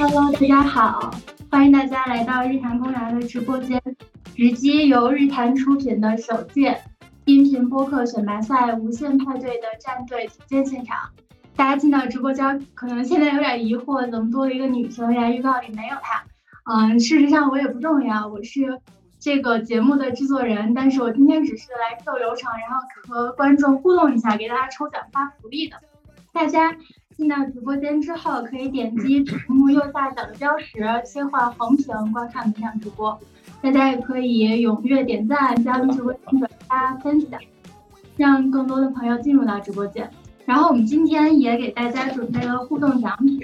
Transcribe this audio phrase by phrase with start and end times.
[0.00, 1.10] Hello，大家好，
[1.50, 3.82] 欢迎大家来到日坛公园的直播间，
[4.36, 6.80] 直击由日坛出品的首届
[7.24, 10.96] 音频播客选拔赛无限派对的战队组建现场。
[11.56, 15.28] 大家进到直播间，可能现在有点疑惑，怎么多了一个女生呀？
[15.28, 16.22] 预告里没有她。
[16.72, 18.80] 嗯，事实上我也不重要，我是
[19.18, 22.76] 这个节目的制作人，但是我今天只是来走流程，然后
[23.08, 25.76] 和观众互动一下，给大家抽奖发福利的。
[26.32, 26.76] 大家。
[27.18, 33.18] 进到直播间之后，可以点击屏幕右下角的标识，切换横屏观看本场直播。
[33.60, 37.40] 大家也可以踊跃点赞、加入直播间、转发、分享，
[38.16, 40.08] 让更多的朋友进入到直播间。
[40.46, 43.40] 然后我们今天也给大家准备了互动奖品，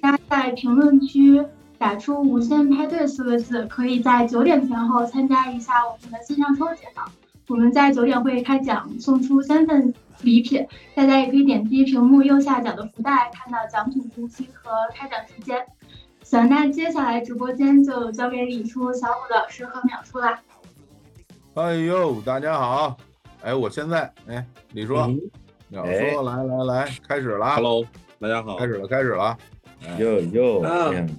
[0.00, 1.44] 大家在评论区
[1.76, 7.04] 打出“无限派对”四个字，可以在九点前后参加一下我们的线上抽奖。
[7.48, 9.92] 我们在九点会开奖，送出三份。
[10.22, 15.66] 礼品，大家也可以点击屏幕右下角的福袋，看到奖品信息和开奖时间。
[16.22, 20.40] 行，那接下来直播间就交给李叔、小虎老师和淼叔啦。
[21.54, 22.96] 哎呦，大家好！
[23.42, 25.20] 哎，我现在，哎，李叔、淼
[25.72, 27.46] 叔，来来来，开始了。
[27.56, 27.84] Hello，
[28.20, 29.36] 大家好，开始了，开始了。
[29.98, 30.62] 哟哟，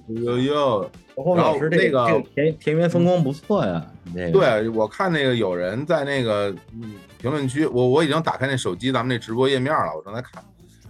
[0.08, 0.90] 哟哟。
[1.34, 3.90] 然后那个田田园风光不错呀，
[4.32, 6.54] 对我看那个有人在那个
[7.18, 10.44] 评论区，我我已经打开那手机咱们那直播页面了，我正在看。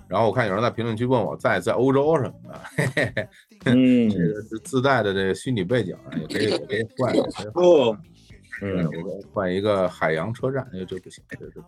[0.08, 3.28] 然后我看有人在评论区问我在在欧洲什么的，嘿嘿嘿，
[3.64, 7.12] 嗯， 这个是自带的这个虚拟背景啊，也可以也可以换，
[7.54, 7.96] 哦，
[8.62, 11.60] 嗯，我换一个海洋车站，哎这不行，这是。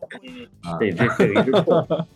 [0.63, 2.07] 啊，这这这个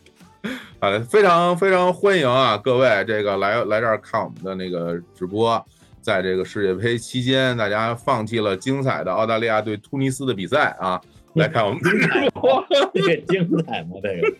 [0.42, 0.50] 错。
[0.80, 5.64] 好的，非常非常欢迎啊，各位这个来来这儿看我们的那个直播。
[6.00, 11.00] 在这个世界杯期间，大家放弃了精彩的澳大利亚对突尼斯的比赛啊，
[11.34, 11.96] 来看我们直
[12.34, 13.90] 播 这个精彩吗？
[14.02, 14.36] 这个，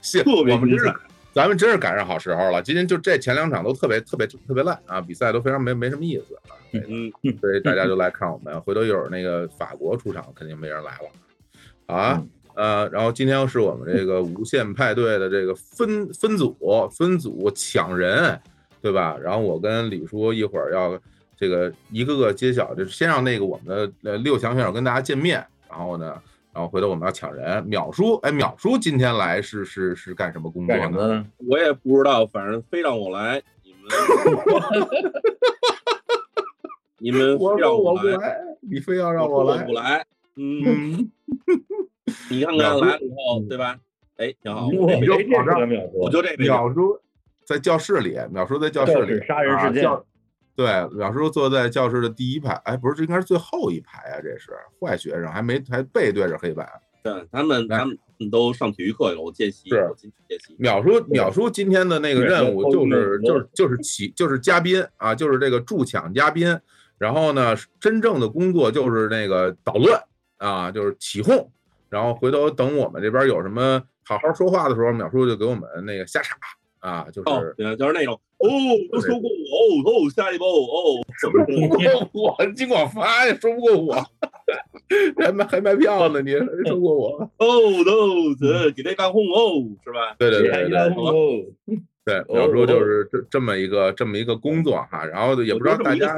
[0.00, 0.90] 是，我们真是，
[1.34, 2.62] 咱们真是赶上好时候了。
[2.62, 6.56] 今天就这前两场都特别特别特别烂啊，比赛都非常没没什么意思啊。
[6.72, 8.58] 嗯，所以大家就来看我们。
[8.62, 12.24] 回头一会儿那个法国出场，肯定没人来了啊。
[12.58, 16.54] 呃，然后今天是我们这个无限派对的这个分分组
[16.90, 18.38] 分组抢人。
[18.80, 19.18] 对吧？
[19.20, 20.96] 然后我跟李叔一会儿要
[21.36, 26.14] 这个一个个揭晓，就先让那个我们的呃六强选手跟大家见面，然后呢，
[26.52, 27.60] 然后回头我们要抢人。
[27.68, 31.26] 淼叔，哎，淼叔今天来是是是干什么工作呢？
[31.38, 34.94] 我也不知道，反正非让我来，你们，
[36.98, 41.10] 你们非让我来，你非要让我来，不来，嗯，
[42.30, 43.78] 你看看来了以后，对吧？
[44.16, 46.98] 哎，挺好，我就跑这儿，我就这秒叔。
[47.44, 49.88] 在教室里，秒叔在教室里杀人事件。
[50.54, 56.68] 对，秒叔坐在教室的第一排，哎，不是，这应该是最后一排啊，这是坏学生，还没还背对着黑板。
[57.02, 57.96] 对他们，他们
[58.30, 59.88] 都上体育课去了，我见习，是
[60.28, 60.56] 见习。
[60.58, 66.58] 淼叔，秒叔今天的那个任务就是就是就是起就是嘉宾啊，就是这个助抢嘉宾。
[66.98, 70.02] 然后呢，真正的工作就是那个捣乱
[70.38, 71.50] 啊，就是起哄。
[71.90, 76.36] 然后回头等我们这边有什么好好说话的时候，淼叔就给我们那个瞎插。
[76.80, 78.46] 啊，就是就是那种哦，
[78.92, 83.94] 都说过我哦哦，下一波哦，说不过我，金广发也说不过我，
[85.16, 86.30] 还卖还卖票呢，你
[86.68, 90.14] 说过我哦，都这给他干轰哦，是吧？
[90.20, 90.68] 对对对
[92.04, 96.16] 对，对，有时候就是这这么一个这么一个工作哈，然后也不知道大家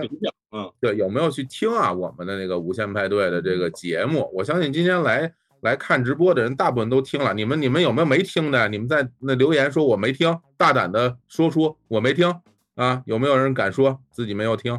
[0.52, 4.30] 嗯，对有没有去听啊我们的那个无限派对的这个节目？
[4.34, 5.32] 我相信今天来。
[5.60, 8.68] 来看直播的人大部分都听了，你们你们有没有没听的？
[8.68, 12.34] 你们在那留言说我没听，大胆的说出我没听
[12.76, 13.02] 啊！
[13.04, 14.78] 有没有人敢说自己没有听？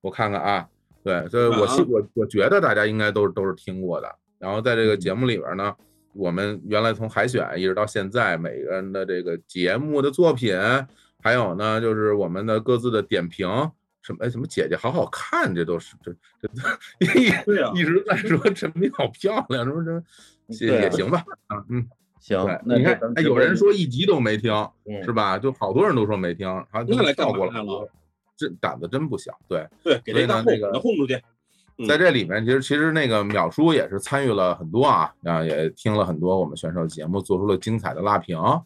[0.00, 0.68] 我看看啊，
[1.02, 4.08] 对，所以我我我觉得大家应该都是都是听过的。
[4.38, 5.74] 然后在这个节目里边呢，
[6.14, 10.56] 我们原来从海选一直到现在，每个人的这个节目的作品，
[11.22, 13.48] 还有呢就是我们的各自的点评。
[14.10, 16.12] 什么哎，什么姐姐好好看，这都是这
[16.42, 16.48] 这
[17.20, 17.26] 一
[17.80, 20.02] 一直在说陈明好漂亮，什么什么
[20.60, 24.52] 也也行吧啊嗯行，你看哎有人说一集都没听
[25.04, 25.38] 是吧？
[25.38, 26.84] 就好多人都说没听，还
[27.14, 27.88] 跳过来了，
[28.36, 31.22] 这胆子真不小，对对，所以呢那个轰出去。
[31.86, 38.62] 在这里面，其实其实那个淼叔也是参与了很多啊啊，也听了很多我们选手节目，做出了精彩的拉评啊，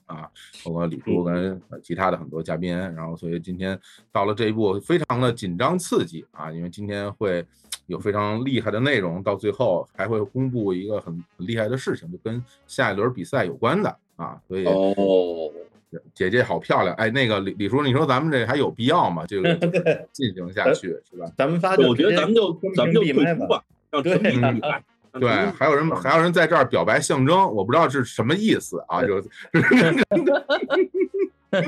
[0.65, 3.79] 包括李叔跟其他的很多嘉宾，然后所以今天
[4.13, 7.45] 到了这一步，非常的紧张刺激啊，因为今天会
[7.87, 15.51] 有非常厉害的内容，到最后还会公布一个很很厉害的事情，就跟下一轮比赛有关的啊，所以哦。
[16.15, 19.25] 姐姐好漂亮，哎，那个李李叔，你说咱们这还有必要吗？
[19.27, 19.55] 这个
[20.13, 21.31] 进行下去是吧？
[21.37, 23.63] 咱们发，我觉得咱们就咱们就退出吧，
[23.93, 24.19] 要对
[25.21, 29.23] 对，还有人还有人在这儿表白象征，我不知道是什么意思啊，就，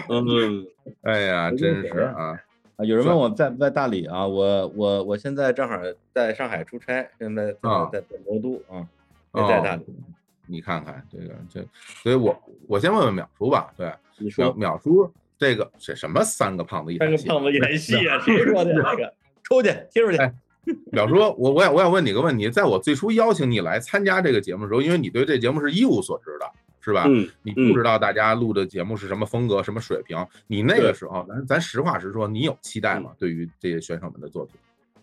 [0.08, 0.67] 嗯，
[1.02, 2.37] 哎呀，真是啊，
[2.76, 4.26] 啊，有人问我在不在大理啊？
[4.26, 5.76] 我我我现在正好
[6.12, 8.84] 在上海出差，现在在啊在在魔都啊，
[9.32, 9.84] 没在大理。
[10.46, 11.66] 你看看这个这，
[12.02, 17.26] 所以我我先问问淼叔吧，对，淼你说淼叔这个这什么三个胖子一台戏？
[17.28, 19.14] 三个胖子演戏啊，谁说的这个？
[19.43, 20.19] 出去踢出去！
[20.19, 20.32] 哎
[20.90, 26.50] 淼叔，我我想我想问你个问题，在我最初邀请你来参加这个节目的时候，因为你对这节目是一无所知的，
[26.81, 27.04] 是吧？
[27.06, 33.12] 嗯，你不知道大家录的节目是什么风格、什么水平，你那个时候，咱咱实话实说，你有期待吗？
[33.16, 34.56] 对于这些选手们的作品？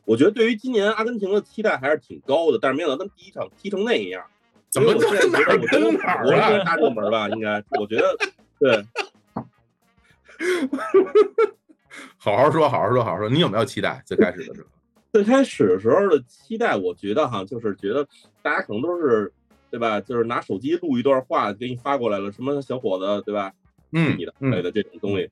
[0.04, 4.22] 我觉得对于今年阿根廷的期待还是挺高的，但是没想到他们第一场踢成那样。
[4.74, 8.18] 怎么所以我现在觉得我觉得跟哪儿我啊是大热门吧，应该，我觉得
[8.60, 8.84] 对。
[12.18, 13.30] 好好说，好好说，好好说。
[13.30, 14.02] 你有没有期待？
[14.06, 14.68] 最开始的时候？
[15.14, 18.08] 最开始的时候的期待，我觉得哈，就是觉得
[18.42, 19.32] 大家可能都是，
[19.70, 20.02] 对吧？
[20.02, 23.54] 就是拿手机录一段话给你发过来了，什么小伙子，对吧？
[23.92, 25.30] 嗯你的之类的这种东西。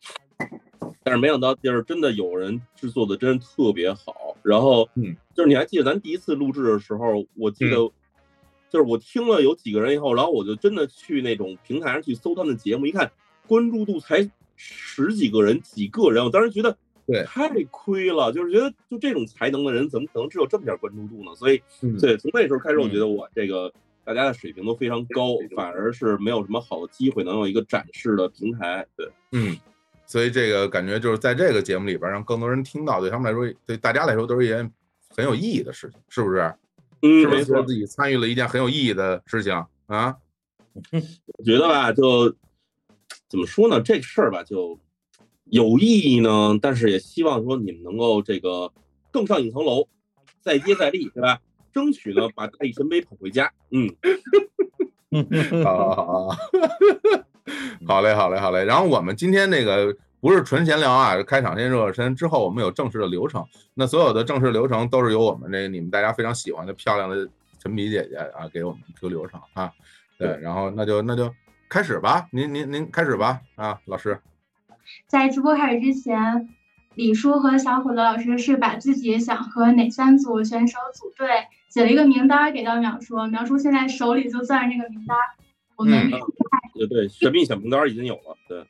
[1.03, 4.37] 但是没想到，就是真的有人制作的真是特别好。
[4.43, 7.77] 然后，嗯，就是你还记得咱第一次录制的时候，我记得，
[8.71, 13.11] 就是我听了有几个人以后，然后我就真的去那种平台上去搜他们的节目，一看
[13.45, 21.35] 关注度才十几个人、几个人，我当时觉得对太亏了，就是觉得就这种才能的人，怎么可能只有这么点关注度呢？
[21.35, 23.73] 所以，嗯对，从那时候开始，我觉得我这个
[24.05, 28.87] 大家的水平都非常高，反而是没有什么好的机会能有一个展示的平台。
[28.95, 29.57] 对，嗯，
[30.05, 34.71] 所以这个感觉就是在这个节目里边，让更多人听到，对他们来说，对大家来说都是一件
[35.09, 36.53] 很有意义的事情，是不是？
[37.01, 39.53] 嗯是不没错是觉得自己参与了一件很有意义的事情
[39.87, 40.15] 啊？
[41.37, 42.29] 我觉得吧，就
[43.27, 43.81] 怎么说呢？
[43.81, 44.79] 这个事儿吧，就
[45.45, 48.71] 有意义呢，但是也希望说你们能够这个
[49.11, 49.87] 更上一层楼，
[50.41, 51.39] 再接再厉，对吧？
[51.73, 53.51] 争取呢把大力神杯捧回家。
[53.71, 53.89] 嗯，
[55.63, 56.37] 好好好好，
[57.87, 58.63] 好嘞，好嘞，好嘞。
[58.65, 63.45] 然后我们今天那个不是纯闲聊啊，开场先热热身，之后我们有正式的流程。
[63.73, 67.27] 那所有的正式流程都是由我们这个你们大家非常喜欢的漂亮的
[67.59, 69.71] 陈皮姐姐啊给我们出流程啊。
[70.19, 71.33] 对，然后那就那就
[71.67, 74.19] 开始吧，您您您开始吧啊，老师。
[75.07, 76.47] 在直播开始之前，
[76.93, 81.27] 李叔和小伙子老师是把自己想和哪三组选手组队
[81.69, 85.17] 写了一个名单给到淼叔，淼叔现在手里就攥着这个名单。
[85.77, 86.19] 我们、嗯
[86.75, 88.37] 对对，神秘小名单已经有了。
[88.47, 88.63] 对，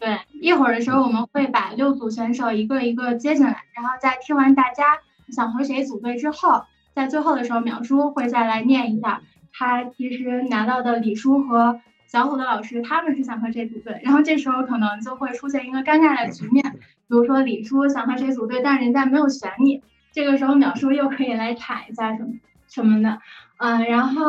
[0.00, 4.98] 对一会儿的时候，我们会把六组选手一个一个接进来，然后在听完大家
[5.30, 6.64] 想和谁组队之后，
[6.94, 9.20] 在最后的时候，淼叔会再来念一下
[9.52, 19.82] 他其实拿到的李叔和小虎的老师他们是想和谁组队，然后这时候可能就会出现一个尴尬的局面，比如说李叔想和谁组队，但是人家没有选你，
[20.12, 22.30] 这个时候淼叔又可以来铲一下什么
[22.66, 23.20] 什么的，
[23.58, 24.24] 嗯，然后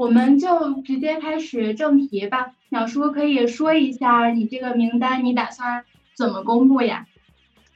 [0.00, 2.52] 我们就直接开始正题吧。
[2.70, 5.84] 鸟叔可以说一下你这个名单，你打算
[6.16, 7.06] 怎么公布呀？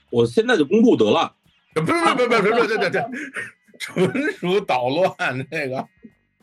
[0.09, 1.35] 我现在就公布得了。
[1.75, 3.11] 不是不是不是不是不是这这这
[3.79, 5.15] 纯属捣乱
[5.50, 5.87] 这个。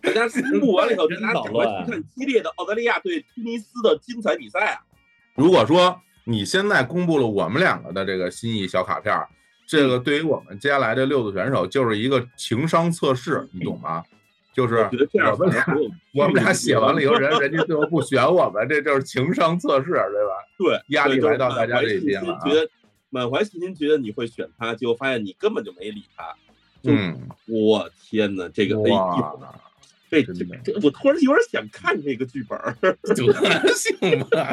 [0.03, 4.81] 大家公布完了以后，大家捣赶快乱 去看激烈的澳大利亚对突尼斯的精彩比赛啊！
[5.33, 9.27] 如果说你现在公布了我们两个的这个心意小卡片儿，
[9.65, 14.03] 这个对于我们接下来的六组选手就是一个情商测试，你懂吗？
[14.53, 15.65] 就是我觉得这样我们俩
[16.13, 20.33] 我们俩写完了以后，人人家最后不选我们，这就是情商测试，对吧？
[20.57, 22.69] 对压力来到大家这边了啊觉得
[23.09, 26.33] 满怀信心，觉得你会选他，结果发现你根本就没理他。
[26.81, 29.39] 就嗯，我天哪，这个哎呦，
[30.09, 32.75] 这这我突然有点想看这个剧本儿。
[32.81, 34.51] 德行吧？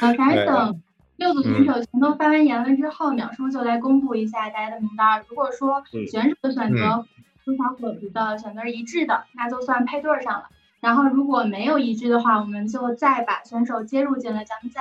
[0.00, 0.82] 呃，反哎正等
[1.16, 5.24] 六组选手全都发完言了之后，淼叔就来公布一下大家的名单。
[5.28, 7.04] 如果说嗯选手的选择
[7.50, 10.48] 和小伙子的选择是一致的，那就算配对儿上了。
[10.80, 14.80] 然后如果没有一致的话，我们就再把选手接入进来，咱们再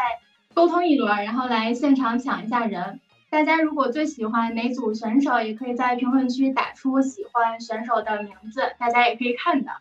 [0.54, 3.00] 沟通一轮儿，然后来现场抢一下人。
[3.30, 9.74] 大家如果最喜欢哪组选手，也可以在评论区打出喜欢选手的名字，大家也可以看到。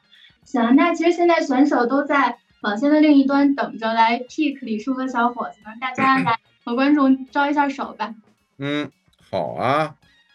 [0.45, 8.14] 行，那其实现在选手都在网线的另一端等着来 pick 李叔和小伙子呢，大家来 和观众招一下手吧。
[8.59, 8.90] 嗯，
[9.30, 9.95] 好啊，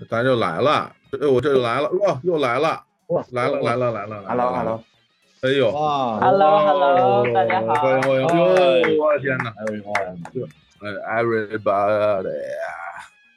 [0.09, 4.63] 大家就来了，这我这就来了，哇，又来了，哇来了来了来了来了 Hello 来了。
[4.63, 4.83] Hello，
[5.41, 5.71] 哎呦。
[5.71, 6.19] 哇。
[6.19, 7.73] Hello，Hello，大家好。
[7.75, 8.35] 欢迎欢迎，嗨
[8.89, 9.53] 哟，我的天哪。
[10.81, 12.29] 呃，everybody，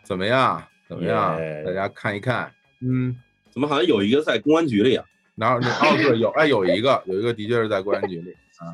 [0.03, 0.63] 怎么样？
[0.89, 1.39] 怎么样？
[1.65, 3.15] 大家看一看，嗯，
[3.51, 5.05] 怎么好像有一个在公安局里啊？
[5.35, 8.73] 然后那哦对，有哎有一个 有一个的确是在公安局里啊。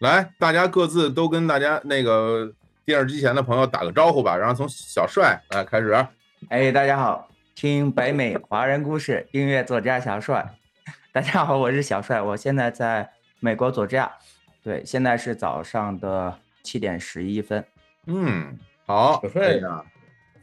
[0.00, 2.52] 来，大家各自都跟大家那个
[2.84, 5.92] 电视机前的朋友打个招呼吧，然后从小帅来开始。
[6.50, 10.56] 哎，大家好，听北美华人故事，音乐作家小帅。
[11.12, 13.08] 大家好，我是小帅，我现在在
[13.38, 14.10] 美国佐治亚，
[14.60, 17.64] 对，现在是早上的七点十一分。
[18.06, 19.84] 嗯，好，小帅哎呀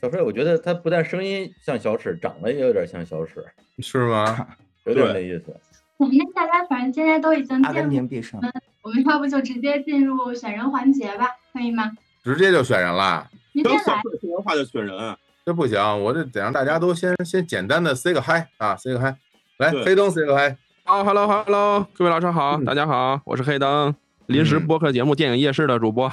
[0.02, 3.46] 小帅，我觉得他不但声音像小史，长得也有点像小史，
[3.80, 4.48] 是吗？
[4.86, 5.54] 有点那意思。
[5.98, 8.40] 我们大家反正现在都已经阿根进入，廷必胜。
[8.82, 11.92] 我们要不就直接进入选人环节吧，可以吗？
[12.24, 13.30] 直接就选人了？
[13.54, 19.18] 直接刚小来，帅说完话就选人啊，这不行，我这得让大家都先先简单的 say 个嗨啊，say 个嗨。
[19.58, 20.56] 来，黑灯 say 个嗨。
[20.84, 23.96] 好，Hello Hello，各位老师好，嗯大家好，我是黑灯，
[24.28, 26.08] 临时嗯播客节目《电影夜市》的主播。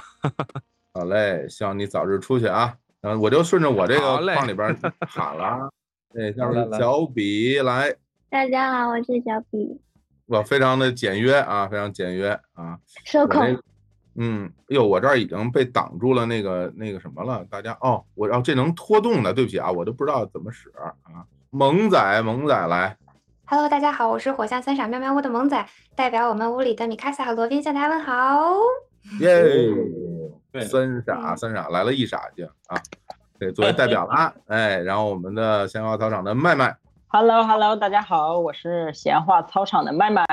[0.94, 2.74] 好嘞，希望你早日出去啊。
[3.02, 5.68] 嗯我就顺着我这个好嘞框里边喊了啊。
[6.12, 7.94] 对，小比来，
[8.30, 9.78] 大家好，我是小比，
[10.26, 12.78] 我非常的简约啊，非常简约啊。
[13.04, 13.42] 社恐
[14.20, 20.92] 嗯，哎呦，我这儿已经被挡住了那个那个什么了，大家哦，我哦这能拖动的，对不起啊，我都不知道怎么使啊。
[21.50, 22.96] 萌仔，萌仔来
[23.46, 28.42] ，Hello，大家好，我是火象三傻喵喵屋的萌仔，代表我们屋里的米卡萨和罗宾向大家问好。
[29.20, 29.42] 耶，
[30.52, 32.76] 对三傻三傻来了一傻去啊，
[33.38, 40.26] 对，作为代表 了啊，哎，然后我们的鲜花操场的麦麦，Hello Hello，大家好，我是闲话操场的麦麦，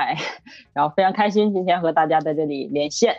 [0.74, 3.16] 然后非常开心今天和大家在这里连线，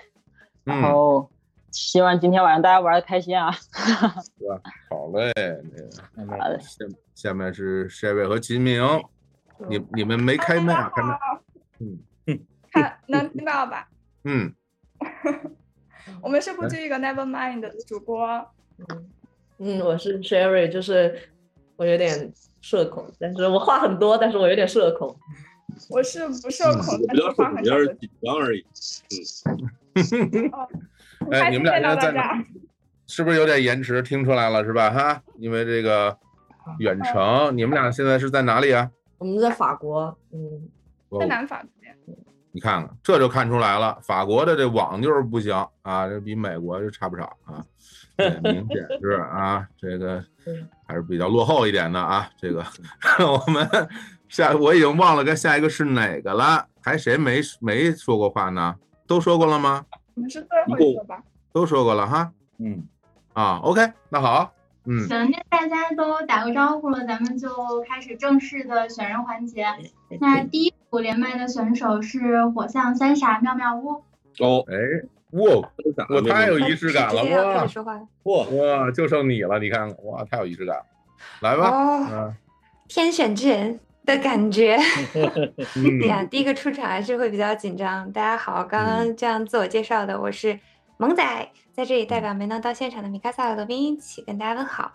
[0.67, 1.31] 然嗯，后
[1.71, 3.49] 希望今天晚上大家玩的开心啊。
[4.89, 5.31] 好嘞，
[6.13, 8.83] 那个好嘞下下面是 Sherry 和秦明，
[9.69, 10.91] 你你们没开麦啊？
[10.93, 11.17] 开麦，
[11.79, 11.99] 嗯
[12.69, 13.87] 看能听到吧？
[14.25, 14.53] 嗯，
[16.21, 18.27] 我们是不是一个 Never Mind 的主播？
[19.59, 21.17] 嗯，我是 Sherry，就是
[21.77, 25.17] 我有点社恐，但是我话很多，但是我有点社恐。
[25.89, 27.79] 我是不社恐，我但是比较社恐，话很少的。
[27.79, 28.61] 有点紧张而已。
[28.61, 28.65] 哦
[29.45, 29.86] 很
[31.31, 32.43] 哎，你们俩现在在哪。？
[33.07, 34.01] 是不是有点延迟？
[34.01, 34.89] 听出来了是吧？
[34.89, 36.17] 哈，因为这个
[36.79, 38.91] 远程，你们俩现在是在哪里啊？
[39.17, 40.69] 我们在法国，嗯，
[41.07, 41.95] 哦在南法这边，
[42.51, 47.63] 你看看，这就看出来了，法国的这网就是不行啊，这比美国就差不少啊，
[48.17, 50.21] 对，明显是啊，这个
[50.85, 52.29] 还是比较落后一点的啊。
[52.37, 52.61] 这个
[53.25, 53.65] 我们
[54.27, 58.75] 下我已经忘了该下一个是哪个了，还谁没没说过话呢？
[59.07, 59.85] 都说过了吗？
[60.15, 61.23] 我们是最后一个吧？
[61.53, 62.31] 都说过了哈。
[62.59, 62.83] 嗯，
[63.33, 64.53] 啊，OK，那好，
[64.85, 67.49] 嗯，行，那大家都打个招呼了，咱们就
[67.87, 69.65] 开始正式的选人环节。
[70.19, 74.03] 那第一组连麦的选手是火象三傻妙妙屋，
[74.39, 74.75] 哦，哎，
[75.31, 75.69] 哇，
[76.09, 77.67] 我太有仪式感了哇。
[77.67, 77.93] 说话。
[77.93, 78.07] 了。
[78.23, 80.85] 嚯，哇，就剩你了，你看看，哇，太有仪式感了，
[81.41, 82.35] 来吧，哦，嗯。
[82.87, 84.79] 天选之人的感觉。
[85.75, 88.09] 嗯 对呀，第一个出场还是会比较紧张。
[88.13, 90.57] 大家好，刚刚这样自我介绍的，我是
[90.95, 94.93] 萌仔，在这里代表没能到现场的米卡萨和罗宾一起跟大家问好。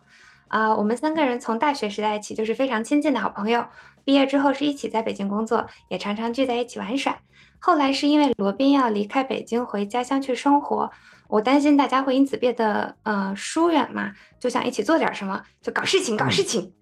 [0.49, 3.66] 啊、我们三个人从大学时代起就是非常亲近的好朋友，
[4.04, 7.19] 毕业之后是一起在北京工作，也常常聚在一起玩耍。
[7.59, 10.90] 后来是因为罗宾要离开北京回家乡去生活，
[11.28, 16.73] 我担心大家会因此变得呃疏远嘛，就想一起做点什么，就搞事情搞事情。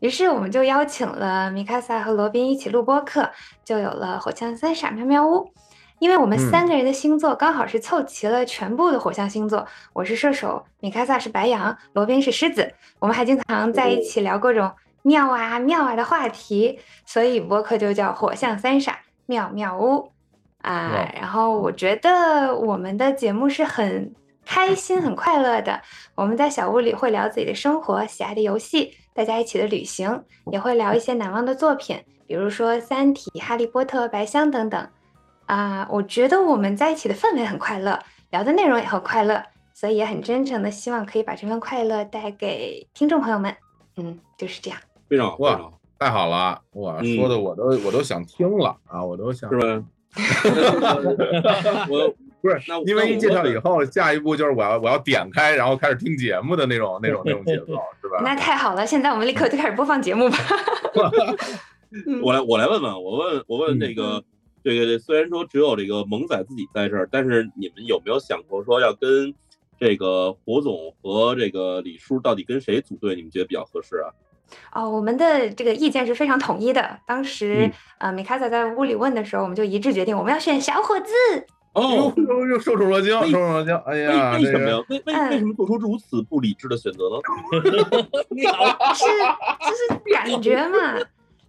[0.00, 3.30] 于是我们就邀请了米卡萨和罗宾一起录播客，
[3.64, 5.52] 就有了火象三傻喵喵屋。
[5.98, 12.72] 因为我们嗯三个人的星座刚好是凑齐了全部的火象星座，我是射手，米卡萨是白羊，罗宾是狮子。
[12.98, 20.10] 我们还经常在一起聊各种妙啊妙啊的话题，所以播客就叫火象三傻妙妙屋
[20.62, 21.12] 啊哇。
[21.20, 24.14] 然后我觉得我们的节目是很
[24.46, 25.82] 开心、很快乐的。
[26.14, 34.88] 我们在小屋里会聊自己的生活、喜爱的游戏，大家一起的旅行，也会聊一些难忘的作品，比如说《三体》《哈利波特》《白箱》等等。
[35.44, 37.98] 啊，我觉得我们在一起的氛围很快乐，
[38.30, 39.42] 聊的内容也很快乐，
[39.74, 43.54] 所以也很真诚的希望可以把这份快乐带给听众朋友们。
[43.98, 44.80] 嗯，就是这样。
[45.06, 49.84] 非常好，非哇常好，太好了，哇，嗯说的我都我都想听了啊，我都想是吧？
[51.90, 57.66] 我不是那我因为一介绍以后，下一步就是我要我要点开，然后开始听节目的那种那种那种节奏，
[58.00, 58.20] 是吧？
[58.22, 60.38] 那太好了，现在我们立刻就开始播放节目吧。
[62.06, 64.22] 嗯我来我来问问，我问我问这个
[64.62, 69.34] 这个虽然说只有这个萌仔自己在这儿，但是你们有没有想过说要跟
[69.78, 73.16] 这个胡总和这个李叔到底跟谁组队？
[73.16, 74.08] 你们觉得比较合适啊？
[74.72, 76.98] 哦，我们的这个意见是非常统一的。
[77.06, 81.12] 当时、嗯呃，米卡萨在屋里问的时候，我们就一致决定我们要选小伙子。
[81.72, 84.76] 哦，又受宠若惊，受宠若惊，哎呀，为为什么呀？
[84.88, 87.16] 为为为什么做出如此不理智的选择呢？
[88.94, 89.04] 是
[89.68, 90.98] 就是感觉嘛，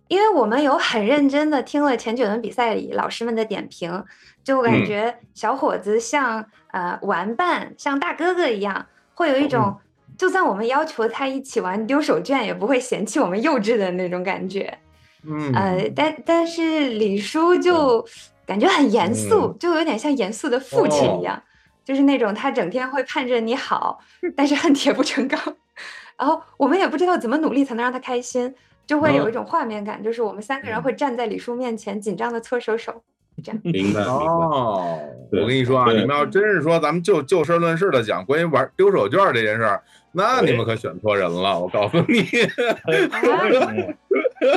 [0.07, 4.03] 因为我们有很认真的听了前九轮比赛里老师们的点评，
[4.43, 4.85] 就感嗯。
[4.85, 8.85] 觉小伙子像、呃玩伴，像大哥哥一样，
[9.15, 9.75] 会有一种、
[10.17, 14.77] 就算我们要求他一起玩丢手绢，也不会嫌弃我们幼稚的那种感觉。
[15.25, 15.51] 嗯。
[15.53, 18.05] 呃，但但是李叔就
[18.51, 19.55] 感觉很严肃，嗯。
[19.57, 21.41] 就有点像严肃的父亲一样，
[21.85, 23.97] 就是那种他整天会盼着你好，
[24.35, 25.39] 但是恨铁不成钢。
[26.19, 28.53] 然后我们也不知道怎么努力才能让他开心，
[28.85, 33.01] 就会有哦一种画面感，就是我们三个人会站在李叔面前，紧张的搓手手，
[33.41, 33.61] 这样。
[33.63, 34.99] 明白， 哦，
[35.31, 39.81] 我跟你说啊，你们要真是说咱们就就事论事的讲关于玩丢手绢这件事儿，
[40.11, 42.17] 那你们可选错人了，我告诉你，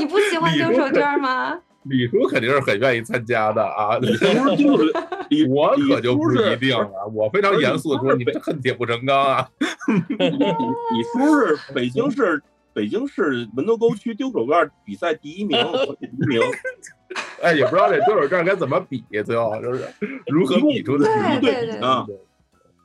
[0.01, 1.61] 你不喜欢 丢手绢吗？
[1.85, 4.26] 李叔肯定是很愿意参加的啊， 李叔
[4.57, 4.93] 就是
[5.29, 9.49] 李，我可就不一定了，我非常严肃的说，你这恨铁不成钢啊。
[9.88, 15.59] 李 李叔是北京市北京市门头沟区丢手绢比赛第一名，
[16.00, 16.41] 第一名。
[17.43, 19.85] 哎，也不知道这丢手绢该怎么比，最后就是
[20.26, 22.07] 如何比出的一对对对比啊，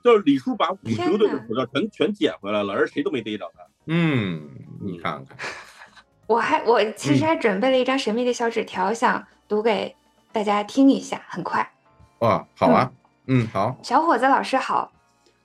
[0.03, 3.63] 就是李叔把五十个队的手绢全全捡回来了，而谁都没逮着他。
[3.88, 4.41] 嗯，
[4.82, 5.38] 你看看，
[6.29, 9.95] 我还我其实还准备了一张神秘的小纸条，想读给
[10.31, 11.67] 大家听一下，很快。
[12.19, 12.91] 哇，好啊，
[13.25, 14.91] 嗯，好，小伙子老师好，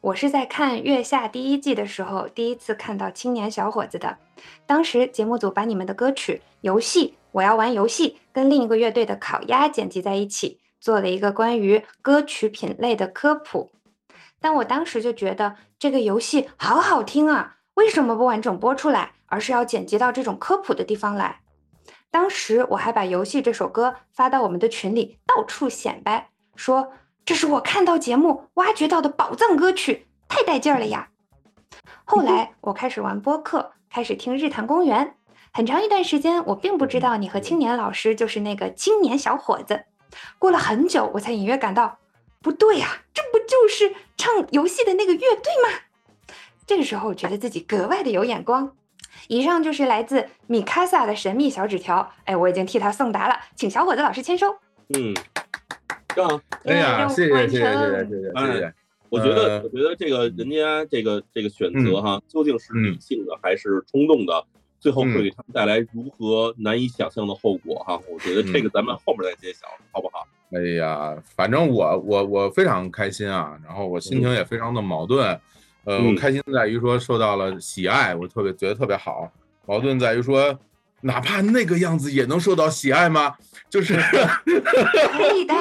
[0.03, 4.19] 我是在看《月下》第一季的时候第一次看到青年小伙子的。
[4.67, 13.73] 当时节目组把你们的歌曲《游戏》，我要玩游戏，跟另一个乐队的烤鸭剪辑在一起，做了一个关于歌曲品类的科普。
[14.39, 21.41] 但我当时就觉得这个游戏好好听啊，为什么不完整播出来，而是要剪辑到这种科普的地方来？
[22.11, 26.93] 当时我还把《游戏》这首歌发到我们的群里，到处显摆，说
[27.25, 31.09] 这是我看到节目挖掘到的宝藏歌曲，太带劲儿了呀！
[32.05, 35.17] 后来我开始玩播客，开始听日坛公园。
[35.53, 39.85] 很长一段时间，我并不知道你和青年老师就是那个青年小伙子。
[40.39, 41.99] 过了很久，我才隐约感到，
[42.41, 45.69] 不对呀、这不就是唱游戏的那个乐队吗？
[46.67, 48.73] 这个时候，觉得自己格外的有眼光。
[49.29, 54.51] 以上就是来自米卡萨的神秘小纸条，哎，我已经替他送达了，请小伙子老师签收。
[54.95, 55.15] 嗯，
[56.15, 56.41] 正好。
[56.65, 58.75] 哎呀，谢谢完谢谢谢谢成谢谢哎谢谢，
[59.09, 64.45] 我觉得，呃我觉得这个人家这个这个选择哈，究竟是嗯理性的还是冲动的，
[64.81, 68.01] 最后会给他们带来如何难以想象的后果哈。
[68.11, 70.27] 我觉得这个咱们后面再揭晓，好不好？
[70.53, 75.41] 哎呀，反正我我我非常开心啊，然后我心情也非常的矛盾，
[75.85, 79.31] 呃，我嗯开心在于说受到了喜爱，我特别觉得特别好，
[79.67, 80.59] 矛盾在于说。
[81.07, 83.35] 哪怕那个样子也能受到喜爱吗？
[83.69, 83.93] 就是
[84.49, 85.55] 可以的，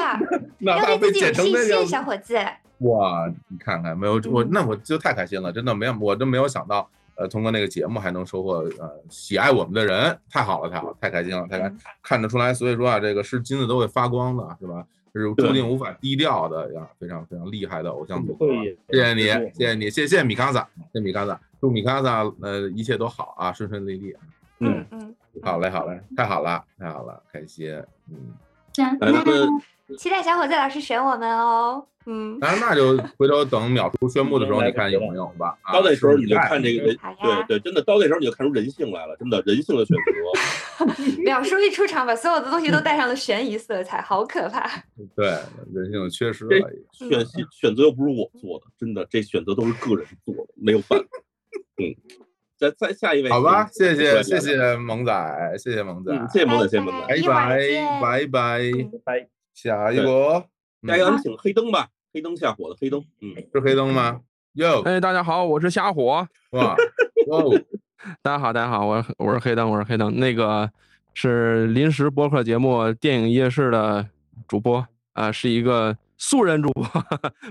[0.60, 2.38] 哪要怕被剪对自己有信心，成那样小伙子。
[2.78, 11.70] 哇，你看看，没有我，嗯那我就太开心了，真的没有，我真没有想到，呃，通过那个节目还能收获呃喜爱我们的人，太好了，太好了，太开心了，太开
[12.02, 14.86] 看得出来，所以说啊，这个是金子都会发光的，是吧？
[15.14, 18.48] 是注定无法低调的呀，非常非常厉害的偶像组合，
[18.90, 24.22] 谢谢你，谢谢你，谢谢米卡萨，谢谢米卡萨，祝米卡萨呃一切都好啊，顺顺利利啊，
[24.60, 27.72] 嗯嗯，好嘞，好嘞，太好了，太好了，开心，
[28.10, 28.34] 嗯。
[28.74, 29.48] 行，来咱们
[29.98, 31.86] 期待小伙子老师选我们哦。
[32.06, 35.58] 嗯，那那就回头等秒叔宣布的时候，你看有没有吧？
[35.62, 40.94] 啊到那时候你就看这个人，对对，真的到那时候你就看出人性来了，真的人性的选择。
[41.24, 44.70] 秒叔一出场，把所有的东西都带上了悬疑色彩，好可怕。
[45.16, 45.28] 对，
[45.74, 46.70] 人性缺失这了。
[46.92, 51.06] 选选选择又不是我做的，真的，这选择都是个人做的，没有办法。
[51.78, 51.96] 嗯，
[52.58, 58.72] 再再下一位，好吧，谢谢谢谢萌仔，谢谢萌仔，嗯谢谢萌仔谢谢萌仔拜拜见拜拜
[59.06, 60.46] 拜，下一个
[60.86, 64.22] 下一个咱们请黑灯吧，黑灯下火的黑灯，嗯，是黑灯吗？
[64.54, 66.28] 哟，哎，大家好，我是瞎火。
[66.52, 66.76] 哇，
[67.30, 67.52] 哦，
[68.22, 70.20] 大家好，大家好，我是我是黑灯，我是黑灯。
[70.20, 70.70] 那个
[71.14, 74.08] 是临时播客节目《电影夜市》的
[74.48, 76.86] 主播啊、是一个素人主播，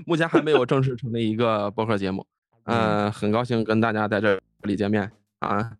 [0.05, 2.25] 目前还没有正式成立一个播客节目。
[2.65, 5.71] 嗯、很高兴跟大家在这里见面啊。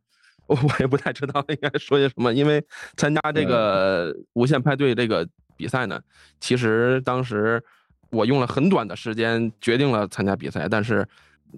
[0.45, 2.61] 我我也不太知道应该说些什么，因为
[2.97, 5.25] 参加这个无限派对这个
[5.55, 5.99] 比赛呢，
[6.39, 7.63] 其实当时
[8.09, 11.07] 我用了很短的时间决定了参加比赛，但是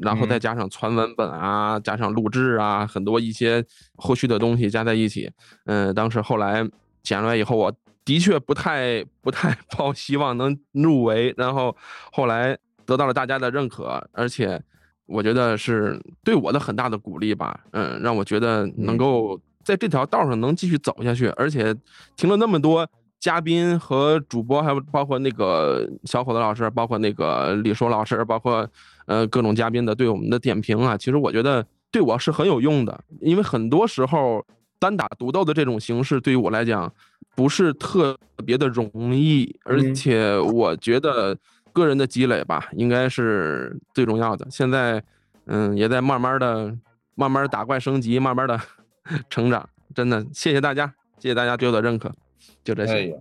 [0.02, 0.40] 然后再嗯。
[0.40, 3.64] 加上传文本啊，加上录制啊，很多一些
[3.96, 5.32] 后续的东西加在一起，
[5.66, 6.68] 嗯、当时后来
[7.02, 11.76] 剪出来以后，我的确不太不太 抱希望能入围，然后
[12.12, 14.62] 后来得到了大家的认可，而且
[15.08, 21.76] 我觉得是对我的很大的鼓励吧，嗯，让我觉得能够在这条道上能继续走下去，而且
[22.16, 22.88] 听了那么多
[23.26, 28.70] 嘉宾和主播，还有包括那个小伙子老师，包括那个李硕老师，包括
[29.08, 34.46] 呃各种嘉宾的对我们的点评啊，其实我觉得对我是很有用的，因为很多时候
[34.78, 36.94] 单打独斗的这种形式对于我来讲
[37.36, 41.36] 不是特别的容易，而嗯且我觉得
[41.74, 44.46] 个人的积累吧，应该是最重要的。
[44.52, 45.04] 现在
[45.48, 46.72] 嗯也在慢慢的、
[47.16, 48.62] 慢慢地打怪升级，慢慢的
[49.32, 49.68] 成长。
[49.96, 52.12] 真的，谢谢大家，谢谢大家对我的认可，
[52.64, 52.94] 就这些。
[52.94, 53.14] 哎，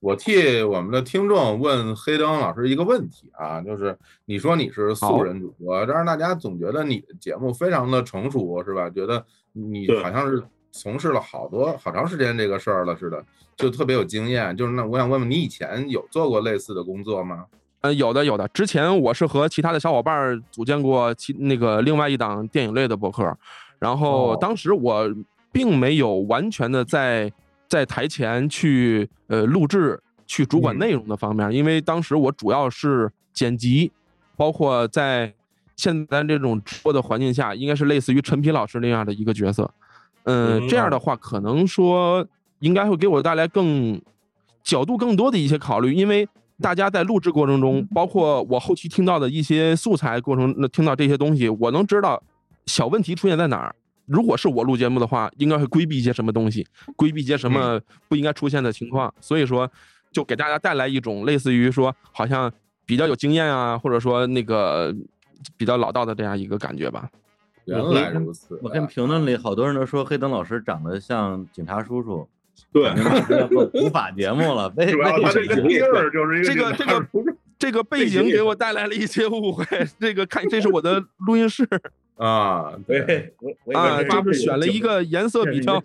[0.00, 8.88] 我替我们的听众问黑灯老师一个问题啊，就是你说你是素人主播，但是大家总觉得你的节目非常的成熟，是吧？
[8.90, 13.24] 觉得你好像是从事了好多好长时间这个事儿了似的，
[13.56, 14.54] 就特别有经验。
[14.56, 17.46] 就是那我想问问你以前有做过类似的工作吗？
[17.80, 18.46] 呃，有的有的。
[18.48, 23.36] 之前我是和其他的小伙伴儿组建过其那个另外一档电影类的博客，
[23.78, 25.08] 然后哦当时我
[25.50, 27.32] 并没有完全的在
[27.68, 33.92] 在台前去呃录制、去主管嗯内容的方面，因为当时我主要是剪辑，
[34.36, 35.34] 包括在
[35.76, 39.70] 现在这种直播的环境下，应该是类似于陈皮老师那样的一个角色。
[40.24, 42.26] 嗯、嗯这样的话，可能说
[42.60, 44.00] 应该会给我带来更
[44.62, 46.28] 角度更多的一些考虑，因为
[46.60, 52.22] 大家在录制过程中，包括我后期听到的一些素材过程，那听到这些东西，我能知道
[52.64, 53.74] 小问题出现在哪儿。
[54.06, 56.66] 如果是我录节目的话，应该会规避一些什么东西，
[56.96, 59.12] 规避一些什么不应该出现的情况。
[59.20, 59.70] 所以说，
[60.12, 62.52] 就给大家带来一种类似于说，好像
[62.84, 64.94] 比较有经验啊，或者说那个
[65.56, 67.08] 比较老道的这样一个感觉吧。
[67.64, 72.28] 原来如此，我看评论里好多人都说黑灯老师长得像警察叔叔，
[72.72, 74.72] 对感觉马上要做普法节目了。
[74.78, 77.08] 为主要他这个地儿就是这个这个
[77.58, 79.66] 这个背景给我带来了一些误会。
[79.98, 81.68] 这个看，这是我的录音室
[82.16, 85.80] 啊，对，我我啊，是就是选了一个颜色比较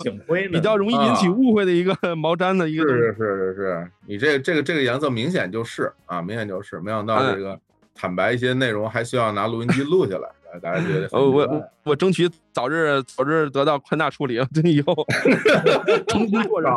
[0.52, 2.88] 比较容易引起误会的一个 毛毡的一个。
[2.88, 7.60] 是是是是，你这这个这个颜色明显就是啊，明显就是，没想到这个
[7.94, 14.96] 坦白一些内容还需要拿录音机录下来，哎大家觉得 我我我争取早日早日得到宽大处理， 这以后
[16.08, 16.72] 重新做人。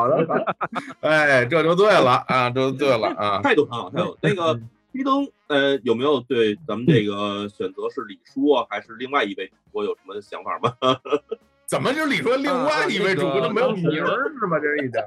[1.00, 4.18] 哎，这就对了啊，这就对了啊，态度很好，态度。
[4.20, 4.60] 那个
[4.94, 10.72] 黑灯，呃，有没有对咱们这个选择是李叔啊，还是另外一位主播有什么想法吗？
[11.66, 14.58] 怎么就李叔另外一位主播都没有名儿是吗？
[14.60, 15.04] 这是一点。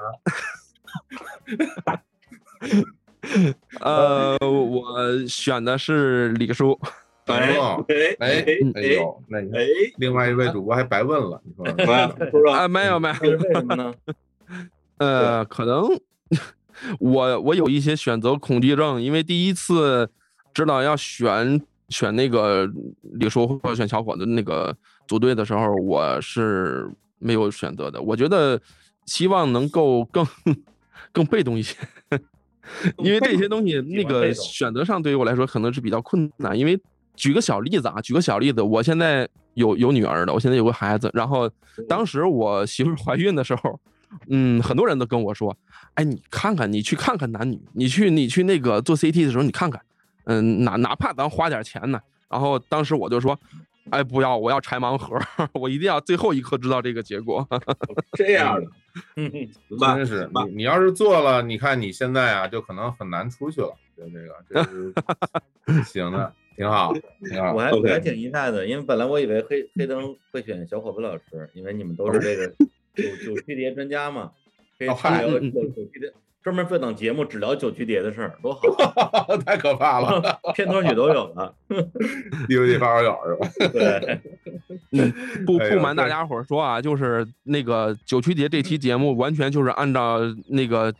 [3.79, 6.77] 呃，我选的是李叔。
[7.27, 8.83] 哎哦哎哎哎
[9.27, 9.65] 那你哎，
[9.97, 13.93] 另外一位主播还白问了，你说啊，没有没有，为什么呢？
[14.97, 15.89] 呃，可能
[16.99, 20.09] 我我有一些选择恐惧症，因为第一次
[20.53, 22.69] 知道要选选那个
[23.13, 24.75] 李叔或者选小伙子那个
[25.07, 28.01] 组队的时候，我是没有选择的。
[28.01, 28.59] 我觉得
[29.05, 30.25] 希望能够更
[31.11, 31.75] 更被动一些，
[32.97, 36.57] 因为这些东西那个选择上对于我来说可能是比较困难。
[36.57, 36.79] 因为
[37.15, 41.49] 举个小例子啊，举个小例子，我现在有有女儿的，我现在有个孩子，然后
[41.87, 43.79] 当时我媳妇怀孕的时候。
[44.29, 45.53] 嗯，很多人都跟我说，
[45.97, 49.81] 哎，你看看，你去看看男女，你去你去那个做 CT 的时候，你看看，
[50.25, 51.99] 嗯，哪哪怕咱花点钱呢。
[52.29, 53.37] 然后当时我就说，
[53.89, 55.19] 哎，不要，我要拆盲盒，
[55.53, 57.47] 我一定要最后一刻知道这个结果。
[58.13, 58.69] 这样的，
[59.17, 59.31] 嗯，
[59.79, 63.75] 真是你你要是做了，你看你现在啊，就可能很难出去了。
[63.97, 64.93] 就这个，这是
[65.83, 66.93] 行的，挺好，
[67.27, 67.53] 挺好。
[67.53, 72.47] 我还我还挺意外的，因为本来我以为黑黑灯会选小伙子老师，因为你们都是这个
[72.93, 74.31] 九九曲碟专家嘛，
[74.77, 76.13] 可以哦嗨聊九九曲碟，
[76.43, 81.53] 专门做档节目只聊九曲碟的事儿，多好， 太可怕了， 片头曲都有了
[82.47, 83.69] ，DVD 发烧友是吧？
[83.73, 84.19] 对，
[84.91, 85.11] 嗯，
[85.45, 90.93] 不不瞒大家伙儿说啊，就是那个九曲碟这期节目完全就是按照那个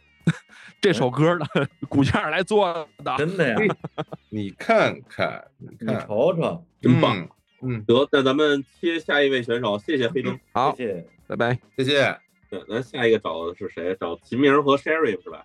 [0.82, 3.76] 这首歌的骨架来做的，真的呀，
[4.30, 5.44] 你看看，
[5.80, 7.28] 你瞅瞅，真棒。
[7.62, 11.60] 嗯，得，那咱们切下一位选手，谢谢黑灯，好，谢谢，拜拜。
[11.76, 12.27] 谢谢。
[12.50, 13.96] 对，咱下一个找的是谁？
[14.00, 15.44] 找秦明和 Sherry 是吧？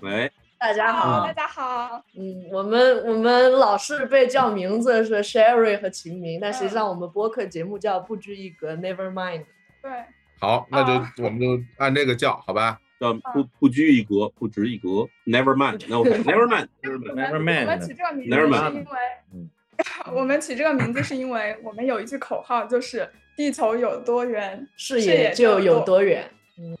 [0.00, 9.44] 喂，大家好，大家好，嗯，我们我们老是被叫名字是 Sherry 和秦明，但实际上我们播客节目叫不拘一格，Never Mind。
[9.82, 9.90] 对，
[10.38, 12.80] 好，那就我们就按这个叫，好吧？
[13.00, 14.88] 叫不不拘一格，不值一格
[15.26, 17.66] ，Never mind，那 OK，Never mind，Never mind。
[17.66, 18.98] Never 我们起这个名字 Never 是 mind 因为
[19.32, 19.50] 嗯，
[20.14, 26.30] 我们起这个名字是因为我们有一句口号，就是地球有多远，视野野就有多多远。
[26.58, 26.76] 嗯，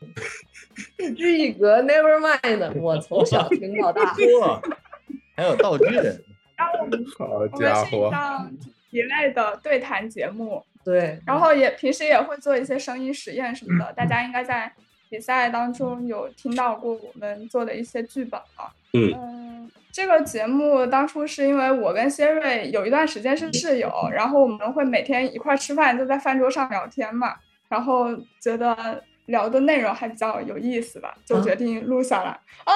[0.96, 2.80] 不拘一格，Never mind。
[2.80, 4.14] 我从小听到大。
[5.36, 5.84] 还有道具，
[6.56, 8.52] 然后我们 好我们是一家伙，档
[8.90, 14.72] 一类的对谈节目，对，然后也平时也会做一些声音实验什么的，大家应该在
[15.10, 18.72] 比赛当中有听到过我们做的一些剧本了。
[18.92, 27.34] 嗯嗯，这个节目当初是因为我跟谢瑞有一段时间是室友，然后我们会每天一块儿吃饭，就在饭桌上聊天嘛，
[27.68, 28.08] 然后
[28.40, 32.30] 觉得聊的内容还比较有意思吧，就啊决定录下来。
[32.64, 32.74] 啊，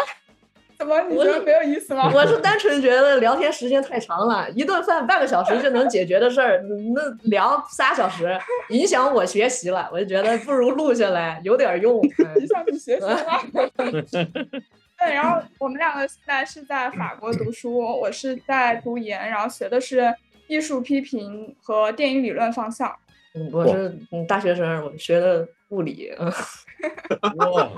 [0.79, 2.09] 怎么你觉得没有意思吗？
[2.15, 6.63] 我是单纯觉得聊天时间太长了，一顿饭半个小时就能解决的事儿，
[6.95, 12.01] 那聊仨小时影响我学习了，我就觉得不如录下来有点用。
[12.39, 13.41] 影响你学习吗？
[14.99, 20.13] 对，然后我们两个现在是在法国读书，我是在读研，然后学的是
[20.49, 22.95] 艺术批评和电影理论方向。
[23.35, 26.13] 嗯我是嗯大学生，我学的物理。
[26.19, 26.27] 嗯，
[27.53, 27.71] 哇，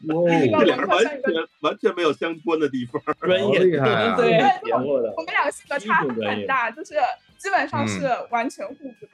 [0.00, 1.20] 这俩人完全
[1.60, 6.94] 完全没有相关的地方，专业厉害啊对，节目的我们两个性格差很大，就是
[7.38, 9.08] 基本上是完全互补。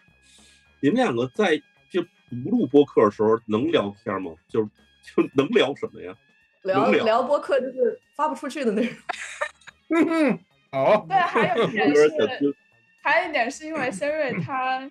[0.80, 1.56] 你们两个在
[1.88, 4.32] 就不录播客的时候能聊天吗？
[4.48, 4.68] 就是
[5.02, 6.14] 就能聊什么呀？
[6.62, 8.94] 聊聊聊播客就是发不出去的那种。
[9.94, 10.38] 嗯，
[10.72, 12.10] 好，对，还有一点是，
[13.02, 14.90] 还有一点是因为仙瑞 他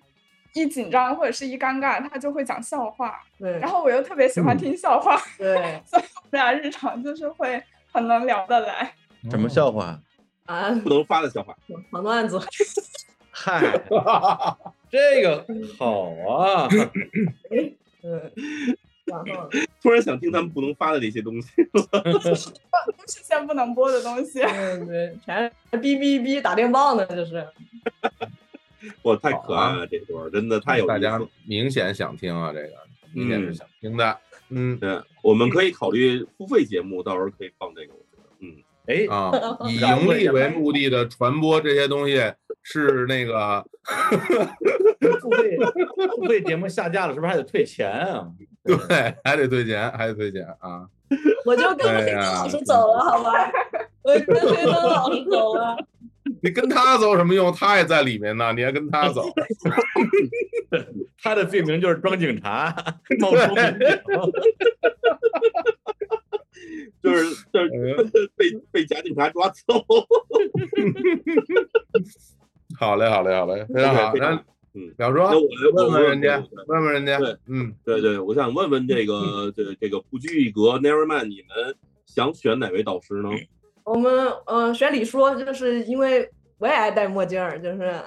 [0.54, 8.92] 一紧张或者是一尴尬，他就会讲笑话，对，然后我又特别喜欢听笑话，对所以我们俩日常就是会很能聊得来。
[9.30, 9.98] 什么笑话？
[10.46, 11.56] 啊，不能发的笑话，
[11.90, 12.38] 黄段子。
[13.30, 13.62] 嗨，
[14.90, 15.46] 这个
[15.78, 16.68] 好啊！
[18.02, 18.32] 嗯，
[19.24, 19.48] 然后
[19.82, 21.48] 突然想听他们不能发的那些东西。
[21.72, 22.50] 都是
[23.06, 24.40] 先不能播的东西。
[24.40, 27.46] 对对，全是哔哔哔打电报呢，就是。
[29.02, 31.28] 哇，太可爱了，这段真的太有大家意思了。
[31.46, 32.70] 明显想听啊，这个
[33.12, 34.18] 明显是想听的。
[34.48, 37.92] 嗯对，我们可以考虑付费节目，到时候可以放这个。
[37.94, 39.30] 我觉得，嗯，哎， 啊，
[39.68, 42.16] 以盈利为目的的传播这些东西
[42.62, 43.64] 是那个
[45.20, 45.56] 付费
[46.16, 48.26] 付费节目下架了，是不是还得退钱啊？
[48.64, 50.86] 对，还得退钱，还得退钱啊。
[51.44, 53.50] 我就跟黑灯哎呀老师走了，好吧？
[54.02, 55.76] 我跟黑灯老师走了。
[56.40, 57.52] 你跟他走有什么用？
[57.52, 59.24] 他也在里面呢，你还跟他走？
[61.20, 62.74] 他的罪名就是装警察，
[63.20, 63.76] 冒充民警。
[67.02, 69.84] 就是就是被被假警察抓走。
[72.78, 74.12] 好嘞，好嘞，好嘞，非常好。
[74.14, 77.18] 那嗯，小说那我来问问人家我，问问人家。
[77.18, 81.74] 对，嗯，对对，我想问问这个这这个不拘一格 Neverman，你们
[82.06, 83.28] 想选哪位导师呢？
[83.84, 87.82] 我们嗯、呃选李说，就是因为我也爱戴墨镜儿，就是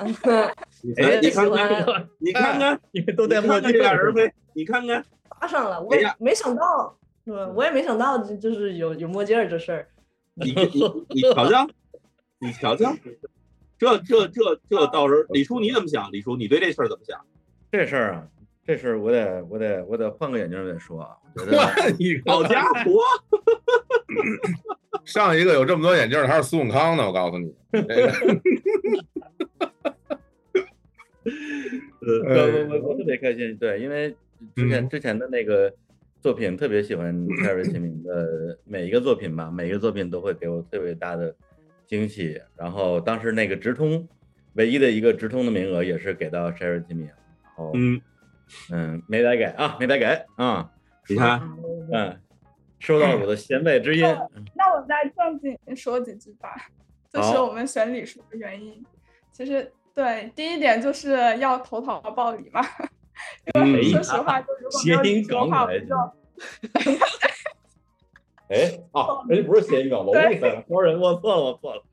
[0.98, 5.06] 哎， 你看看，你看看，你们都戴墨镜这俩人呗，你看看，
[5.40, 5.80] 搭上了。
[5.82, 7.48] 我没想到，是吧？
[7.56, 9.88] 我也没想到，就就是有有墨镜儿这事儿。
[10.34, 11.68] 你你你瞧瞧，
[12.40, 12.92] 你瞧瞧，
[13.78, 16.12] 这这这这到时候李叔你怎么想？
[16.12, 17.20] 李叔你对这事儿怎么想？
[17.72, 18.28] 这事儿啊，
[18.66, 21.10] 这事儿我得我得我得换个眼镜儿再说啊。
[21.36, 21.58] 我觉得
[22.00, 23.02] 你好家伙，
[25.04, 27.54] 上一个有这么多眼镜的还是苏永康呢，我告诉你。
[27.74, 28.14] 这个
[32.28, 34.16] 呃，我我我特别开心，对，因为
[34.56, 35.74] 之前之前的那个
[36.22, 41.36] 作品特别喜欢 Terry 秦明的每一个作品吧，每一个作品都会给我特别大的
[41.88, 42.42] 惊喜。
[42.58, 44.08] 然后当时那个直通
[44.54, 48.02] 唯一的一个直通的名额也是给到 Sherry 秦明，然后嗯。
[48.72, 50.70] 嗯没白给啊，没白给啊，
[51.10, 51.42] 你看，
[51.92, 52.22] 嗯，
[52.78, 54.04] 收到我的弦外之音，
[54.54, 56.56] 那我再正经说几句吧，
[57.12, 58.86] 就是我们选李叔的原因。
[59.32, 62.62] 其实对，第一点就是要投桃报李嘛，
[63.56, 63.90] 因为嗯。
[63.90, 65.96] 说实话，就如果没有李叔的话，我就
[68.50, 71.84] 哎啊，人家不是谐音梗，我误会了，多人，我错了，我错了。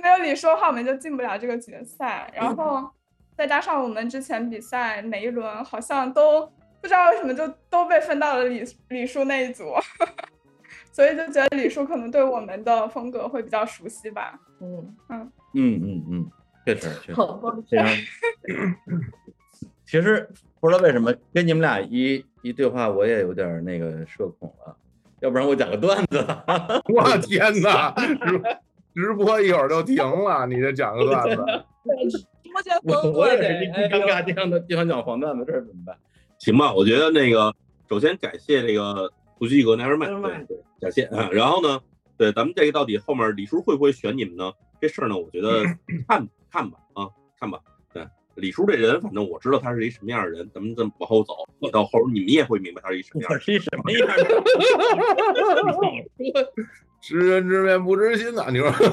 [0.00, 2.32] 没有李叔的话，我们就进不了这个决赛。
[2.34, 2.88] 然后
[3.36, 6.46] 再加上我们之前比赛每一轮好像都
[6.80, 9.64] 不知道为什么就都被分到了李李叔那一组，
[10.92, 14.38] 所以就觉得李叔可能对我们的风格会比较熟悉吧。
[14.60, 16.30] 嗯嗯，嗯嗯嗯，
[16.64, 17.40] 确实确实好。
[19.84, 20.28] 其实
[20.60, 24.76] 不知道为什么跟你们俩一一对话，我也有点那个社恐了。
[25.20, 26.24] 要不然我讲个段子。
[26.94, 27.92] 我天哪！
[27.94, 28.42] 直
[28.94, 31.44] 直播一会儿就停了，你这讲个段子。
[32.82, 35.96] 我我也是一尴尬，就想就想讲黄段子，这是怎么办？
[36.38, 37.54] 行吧，我觉得那个
[37.88, 41.28] 首先感谢这个不拘一格 Neverman，Nevermind 对对，感谢啊。
[41.32, 41.80] 然后呢，
[42.16, 44.52] 对咱们这个到底后面李叔会不会选你们呢？
[44.80, 45.62] 这事儿呢，我觉得
[46.08, 47.58] 看看吧啊，看吧。
[48.38, 53.40] 对，李叔这人，反正我知道他是一什么样的人，咱们这么往后走，你到后边你们也会明白他是一什么样的人。
[53.40, 54.04] 我是一什么样
[56.18, 56.52] 的？
[57.00, 58.84] 知人知面不知心呐，你说 不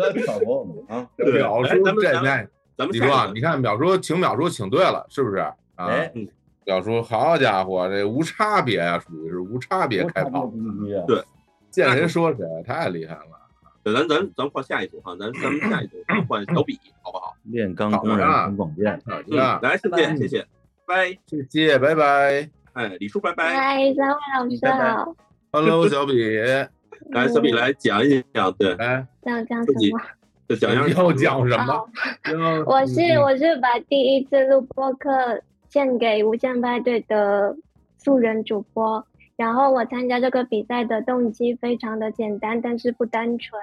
[0.00, 1.08] 要挑拨我们啊！
[1.16, 5.54] 对淼叔这那，咱们你说你看表叔请表叔请对了，是不是啊？
[5.76, 6.12] 哎，
[6.66, 10.52] 淼叔，好家伙，这无差别啊，属于是无差别开炮，
[11.06, 11.22] 对，
[11.70, 13.37] 见谁说谁，太厉害了。
[13.82, 15.96] 对，咱咱咱换下一组哈，咱咱们下一组
[16.28, 17.34] 换小比，好不好？
[17.44, 18.92] 炼钢工人很广电。
[19.06, 20.46] 好嗯的，来，谢谢谢谢，
[20.86, 22.48] 拜，谢谢，拜拜。
[22.74, 23.54] 哎，李叔拜拜。
[23.54, 25.14] 嗨，三位老师好。
[25.52, 26.12] Hello，小比，
[27.10, 28.76] 来，小比来讲一讲，对，
[29.24, 30.00] 讲自己什么？
[30.48, 37.54] 就讲要讲什么我是嗯我是把第一次录播课献给无限派对的
[37.98, 39.04] 素人主播，
[39.38, 43.58] 然后我参加这个比赛的动机非常的简单，但是不单纯，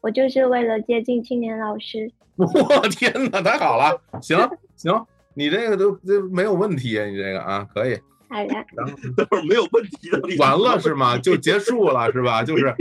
[0.00, 2.10] 我就是为了接近青年老师。
[2.36, 3.96] 我天哪，太好了！
[4.20, 4.36] 行
[4.74, 7.96] 行，你这个都这没有问题，你这个啊可以。
[8.28, 10.20] 好的，然后都是没有问题的。
[10.38, 11.16] 完了是吗？
[11.16, 12.42] 就结束了是吧？
[12.42, 12.74] 就是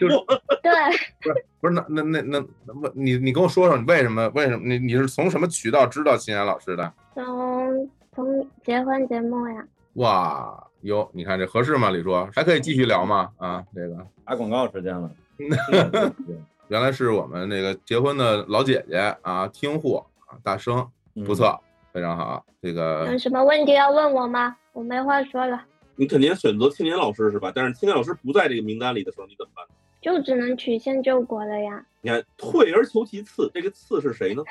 [0.00, 0.16] 就是
[0.62, 0.72] 对，
[1.20, 6.92] 不是不是那那那那那你你跟我说说你为什么为什么你你是从什么渠道知道青年老师的？
[7.14, 9.64] 从从结婚节目呀。
[9.94, 11.90] 哇哟，你看这合适吗？
[11.90, 13.30] 李叔还可以继续聊吗？
[13.38, 15.10] 啊，这个打广告时间了。
[16.68, 20.86] 原来是我们那个结婚的老姐姐啊，听户啊，大生
[21.26, 21.58] 不错，
[21.92, 22.44] 非常好。
[22.60, 24.56] 这个有什么问题要问我吗？
[24.72, 25.62] 我没话说了。
[25.94, 27.52] 你肯定选择青年老师是吧？
[27.54, 29.66] 但是青年老师不在这个名单里的时候，你怎么办？
[30.00, 31.84] 就只能曲线救国了呀。
[32.00, 34.42] 你看，退而求其次，这个次是谁呢？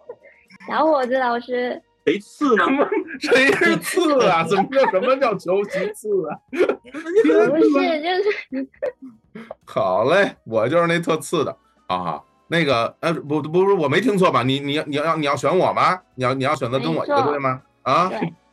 [0.68, 1.82] 小伙子老师。
[2.06, 2.64] 谁次呢？
[3.20, 4.44] 谁是次啊？
[4.48, 6.38] 怎么叫什么叫求其次啊？
[6.50, 8.68] 不是，就是。
[9.66, 12.20] 好嘞，我就是那特次的啊。
[12.50, 14.42] 那个，呃，不，不是，我没听错吧？
[14.42, 16.00] 你，你，你要，你要选我吗？
[16.14, 17.60] 你要，你要选择跟我一个队吗？
[17.82, 18.10] 啊？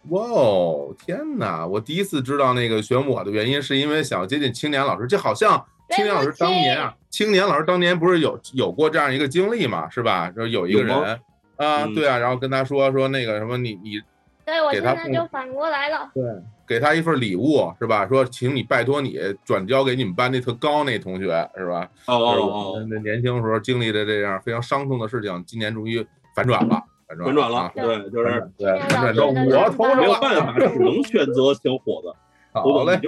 [0.10, 1.65] 哇哦，天哪！
[1.65, 5.08] 我第一次知道那个选我的原因，是因为想接近青年老师。
[5.08, 9.89] 这好像青年老师当年啊，青年老师当年不是有有过这样一个经历嘛？
[9.89, 10.32] 是吧？
[10.36, 11.19] 说有一个人。
[11.56, 13.99] 啊，对啊，然后跟他说说那个什么，你你，
[14.45, 16.23] 对我现在就反过来了，对，
[16.67, 18.05] 给他一份礼物是吧？
[18.08, 21.89] 说请你拜托你转交给你们班那特高那同学是吧？
[22.05, 26.05] 哦哦哦，那年轻时候经历的这样非常伤痛的事情，今年终于
[26.36, 32.13] 反转了，反转反转了，对，就是对，反转到我头上没有办法，只能选择小伙子，
[32.53, 32.99] 好嘞，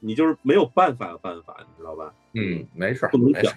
[0.00, 2.12] 你就是没有办法的办法，你知道吧？
[2.34, 3.52] 嗯，没事，不能想。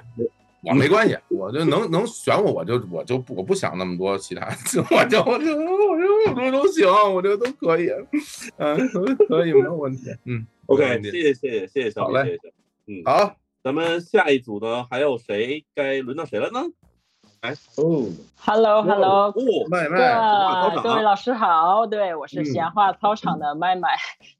[0.65, 4.47] 我 没关系，我就能能选我，我就我就我不想那么多其他，
[4.91, 7.89] 我就我就我就我都行，我觉得都可以，
[8.57, 8.77] 嗯，
[9.27, 12.53] 可以没有问题，嗯，OK，谢谢谢谢谢谢小李，谢谢，
[12.87, 15.65] 嗯，好，咱们下一组呢还有谁？
[15.75, 16.61] 该轮到谁了呢？
[17.41, 17.51] 哎。
[17.75, 18.83] 哦，Hello。
[18.83, 19.33] Hello，哦，
[19.69, 19.97] 麦麦，
[20.81, 23.89] 各位老师好，对我是闲话操场的麦麦，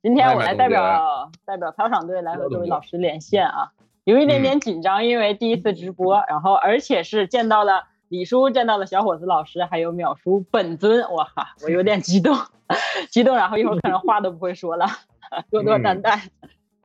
[0.02, 3.74] 今天我来代表代表操场队来和各位老师连线啊。
[4.06, 12.36] 有一点点紧张，因为第一次直播，然后而且是见到了李叔，见到了小伙子老师，还有淼叔本尊，哇哈，我有点激动，
[13.10, 14.88] 激动，然后一会儿可能话都不会说了，
[15.50, 16.22] 多多担待。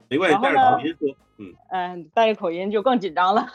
[0.08, 3.48] 没关系，带着口音说，嗯 嗯，带着口音就更紧张了。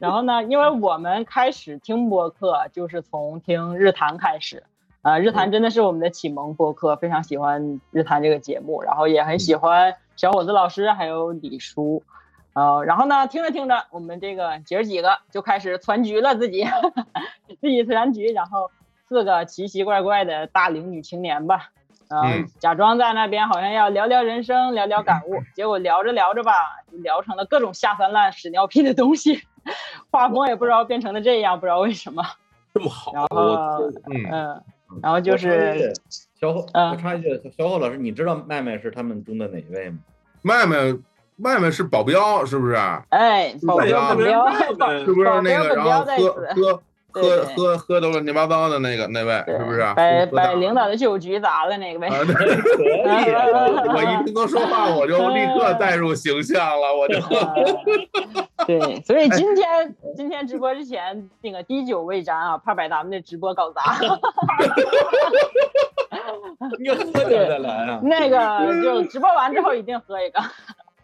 [0.00, 4.64] 然后呢，因为我们开始听播客就是从听日坛开始，
[5.02, 12.02] 啊，日坛真的是我们的启蒙播客，非常喜欢日坛这个节目，然后也很喜欢小伙子老师还有李叔。
[12.56, 16.64] 呃，然后呢，听着听着，我们这个姐儿几个就开始攒局了，自己
[17.60, 18.70] 自己攒局，然后
[19.06, 21.68] 四个奇奇怪怪的大龄女青年吧，
[22.08, 26.54] 嗯，假装在那边好像要聊聊人生，聊聊感悟，结果聊着聊着吧，
[26.90, 29.42] 就聊成了各种下三滥、屎尿屁的东西，
[30.10, 32.24] 画风也不知道变成了这样，不知道为什么
[32.72, 33.12] 这么好。
[33.12, 33.82] 然后，
[34.32, 34.62] 嗯，
[35.02, 35.92] 然后就是
[36.40, 39.98] 小侯，我插一句，小侯老师，你知道麦麦是他们中的哪一位吗？
[40.40, 40.96] 麦麦。
[41.36, 42.76] 麦麦是保镖，是不是？
[43.10, 44.50] 哎，保镖，保镖，
[45.04, 45.74] 是不是那个？
[45.74, 49.80] 然后喝喝喝喝喝的乱七八糟的那个那位，是不是？
[49.94, 52.08] 把把领导的酒局砸了那个呗。
[52.08, 52.26] 可以，
[53.88, 57.18] 我一听他说话，我就立刻带入形象了，我就。
[58.66, 63.98] 对，所以今天今天直播之前那个滴酒未沾啊，怕把咱们的直播搞砸。
[66.78, 68.00] 你喝点再来啊。
[68.02, 70.40] 那个就直播完之后一定喝一个。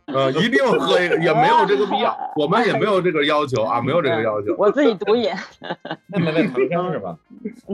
[0.12, 4.54] 呃，一定喝一个，也没有这个必要， 我们也没有这个要求啊，没有这个要求。
[4.58, 5.30] 我自己独饮。
[6.14, 7.18] 你们在唐山是吧？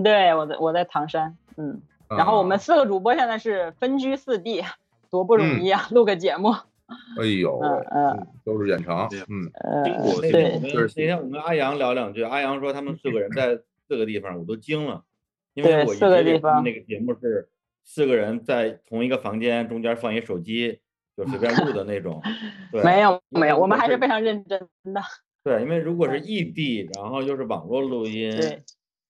[0.05, 1.81] 对，我在我在唐山，嗯。
[2.09, 4.63] 然后我们四个主播现在是分居四地，
[5.11, 6.55] 多不容易啊，录个节目。
[7.21, 9.51] 哎呦，嗯嗯，都是远程，嗯。
[10.21, 10.59] 对。
[10.71, 15.03] 就是那天我跟阿阳聊两句，阿阳说他们四个人在四个地方，我都惊了，
[15.55, 17.49] 因为我一直那个节目是
[17.85, 20.81] 四个人在同一个房间，中间放一手机。
[21.19, 22.23] 就随便录的那种，
[22.85, 25.03] 没有没有，我们还是非常认真的。
[25.43, 28.63] 对，因为如果是异地，然后又是网络录音，对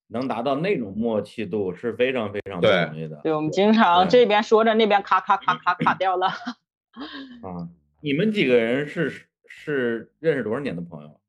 [0.06, 3.20] 能达到那种默契度是非常非常不容易的。
[3.22, 6.28] 对，我们经常这边说着，那边卡卡卡卡卡掉了。
[7.44, 7.68] 啊，
[8.00, 11.20] 你们几个人是是认识多少年的朋友？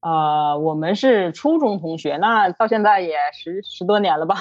[0.00, 4.34] 啊，我们是初中同学，那到现在也十十多年了吧？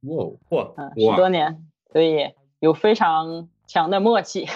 [0.00, 1.62] 哇嚯，嗯，十多年，
[1.92, 4.46] 所以有非常强的默契。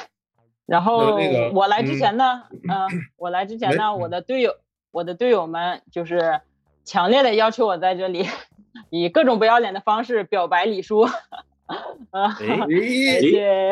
[0.66, 1.18] 然后
[1.52, 4.54] 我来之前呢，嗯，我来之前呢，我的队友，
[4.90, 6.40] 我的队友们就是
[6.84, 8.26] 强烈的要求我在这里
[8.90, 11.00] 以各种不要脸的方式表白李叔，
[12.10, 12.36] 啊，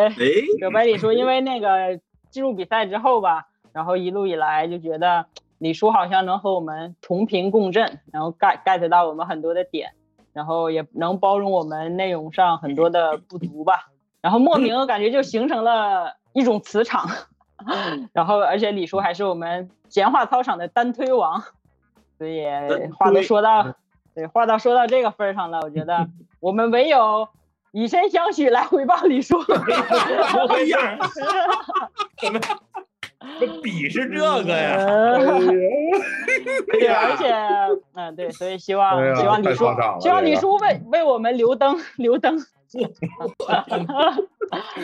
[0.09, 0.11] 哎，
[0.59, 5.26] 表白李叔，因为那个进入比赛之后吧，然后一路以来就觉得
[5.59, 9.93] 李叔好像能和我们同频共振，然后 get get 到我们很多的点，
[10.32, 13.88] 然后也能包容我们内容上很多的不足吧，
[14.20, 17.09] 然后莫名感觉就形成了一种磁场，
[18.12, 21.43] 然后而且李叔还是我们闲话操场的单推王，
[22.18, 22.45] 所以
[22.99, 23.74] 话都说到，
[24.14, 26.09] 对话到说到这个份儿上了，我觉得
[26.41, 27.28] 我们唯有。
[27.74, 29.43] 以身相许来回报李叔。
[33.40, 34.86] 这比是这个 呀？
[36.66, 37.32] 对，而且，
[37.94, 39.64] 嗯，对，所以希望希望李叔，
[40.00, 42.38] 希望李叔为为我们留灯留灯。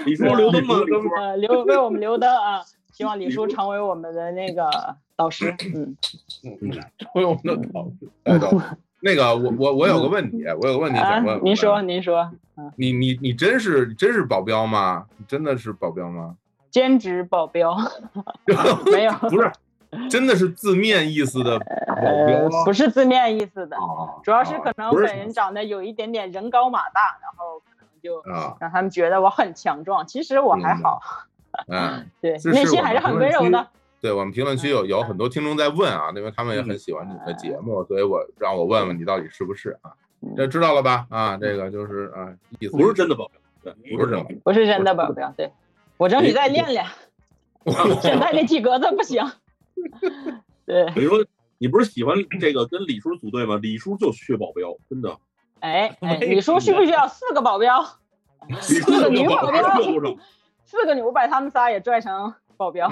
[0.04, 0.82] 李叔留灯吗？
[1.18, 2.62] 呃，留为我们留灯啊！
[2.92, 4.68] 希望李叔成为我们的那个
[5.16, 5.54] 导师。
[5.74, 5.96] 嗯
[6.44, 8.08] 嗯，成为我们的导师。
[8.24, 8.64] 哎，导师。
[9.00, 11.40] 那个，我我我有个问题，我有个问题想问。
[11.44, 12.30] 您说，您说。
[12.76, 15.06] 你你你真是真是保镖吗？
[15.16, 16.36] 你真的是保镖吗？
[16.78, 17.76] 兼职保镖。
[18.92, 19.50] 没有，不是，
[20.08, 21.94] 真的是字面意思的保
[22.26, 22.64] 镖。
[22.64, 23.76] 不是字面意思的，
[24.22, 28.22] 主要是可能本人长得有一点点人高马大，然后可能就
[28.60, 30.06] 让他们觉得我很强壮。
[30.06, 31.00] 其实我还好。
[31.66, 33.66] 嗯， 对，内心还是很温柔的。
[34.00, 39.90] 对我们评论区有有很多听众在问啊，因为他们也很喜欢你的节目，所以我让我问问你到底是不是啊？
[40.36, 41.06] 这知道了吧？
[41.10, 45.32] 啊，这个就是啊，意思不是真的保镖，对，不是真的，不是真的保镖。
[45.36, 45.52] 对，
[45.98, 46.86] 我争取再练练，
[48.00, 49.22] 现在这体格子不行。
[50.64, 51.24] 对，你说
[51.58, 53.58] 你不是喜欢这个跟李叔组队吗？
[53.60, 55.16] 李叔就缺保镖，真的。
[55.60, 57.84] 哎 哎，李叔需不需要四个保镖？
[58.60, 59.60] 四个女保镖，
[60.64, 62.88] 四个女，我把他们仨也拽成保镖。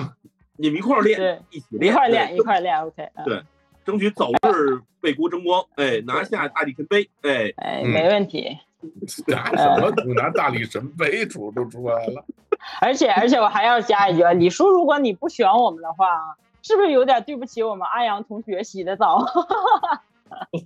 [0.57, 3.09] 你们一块练，一起练一块练，一块练，OK。
[3.25, 3.43] 对，
[3.85, 8.59] 争取早日为国争光，哎，拿下大力神杯，哎哎，没问题。
[9.27, 9.91] 拿什么？
[10.15, 12.25] 拿大力神杯出都出来了。
[12.81, 19.25] 而且而且我还要加一句，李叔，如果你不选我们的话，是不是有点对不起我们阿阳同学洗的澡？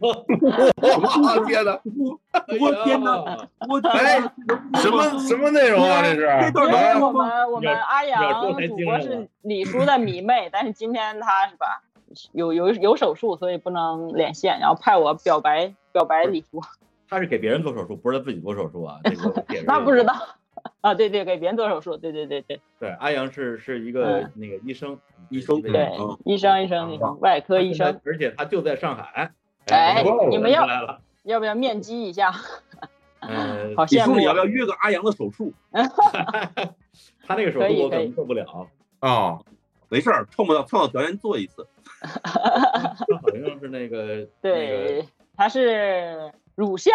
[0.01, 1.79] 我天哪！
[2.59, 3.13] 我天哪！
[3.69, 4.19] 我哎，
[4.77, 6.01] 什么什么内容啊？
[6.03, 6.21] 这是？
[6.67, 11.83] 因为我们我们阿阳主播是李叔的迷妹，但是今天他是吧，
[12.33, 16.63] 有有有手术，所以不能连线，然后派我表白表白李叔。
[17.11, 19.01] 他是给别人做手术，不是他自己做手术啊？
[19.67, 20.15] 那不知道
[20.81, 20.95] 啊？
[20.95, 22.61] 对对，给别人做手术，对对对对。
[22.79, 24.97] 对，阿阳是是一个那个医生，
[25.29, 25.91] 医生对，
[26.25, 29.33] 医生医生医生，外科医生，而且他就在上海。
[29.67, 32.33] 哎，你们要要不要面基一下？
[33.21, 34.17] 嗯，好羡慕。
[34.17, 35.53] 你要不要约个阿阳的手术？
[37.27, 38.69] 他那个手术我可能做不了
[39.01, 39.41] 啊，
[39.89, 41.67] 没事儿，创造创造条件做一次。
[42.01, 42.09] 他
[43.21, 45.05] 好像是那个，对，
[45.37, 46.33] 他是。
[46.61, 46.93] 乳腺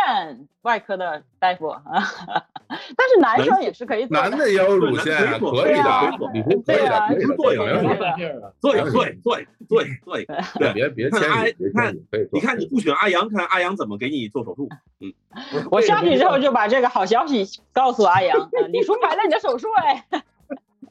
[0.62, 1.82] 外科的大夫啊，
[2.70, 11.96] 但是男生也是可以，男的也有乳腺，可以的，对啊，可以做一个，做一个，做做做一个，做一个，对，别别看阿，你看，
[12.32, 14.70] 你看你不选阿阳，看阿阳怎么给你做手术。
[15.02, 15.12] 嗯，
[15.72, 17.44] 我上去之后就把这个好消息
[17.74, 20.06] 告诉阿阳，李叔排了你的手术哎。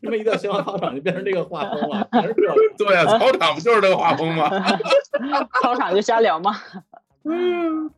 [0.03, 2.09] 这么一到新华操场就变成这个画风了，
[2.77, 4.51] 对啊，操场不就是这个画风吗？
[5.63, 6.57] 操场就瞎聊嘛。
[7.25, 7.89] 嗯，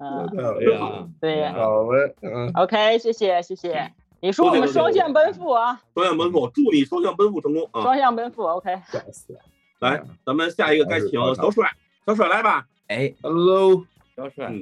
[0.58, 1.38] 对呀， 对。
[1.38, 8.80] 呀，好嘞，嗯，OK，谢谢谢谢，你说我们双向奔赴啊，双向奔赴，祝你双向奔赴成功啊，双向奔赴，OK，
[9.80, 11.70] 来，咱们下一个该请小帅，
[12.06, 13.84] 小帅来吧，哎，Hello，
[14.16, 14.52] 小帅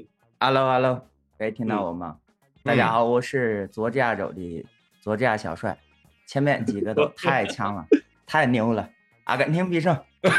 [0.41, 1.03] ，Hello，Hello，
[1.39, 2.17] 可以听到我吗？
[2.62, 4.65] 大家好，我是左驾走的
[5.03, 5.79] 左驾小帅，
[6.27, 7.85] 前面几个都太强了，
[8.27, 8.89] 太牛了，
[9.25, 9.95] 阿根廷必胜。
[10.25, 10.31] 阿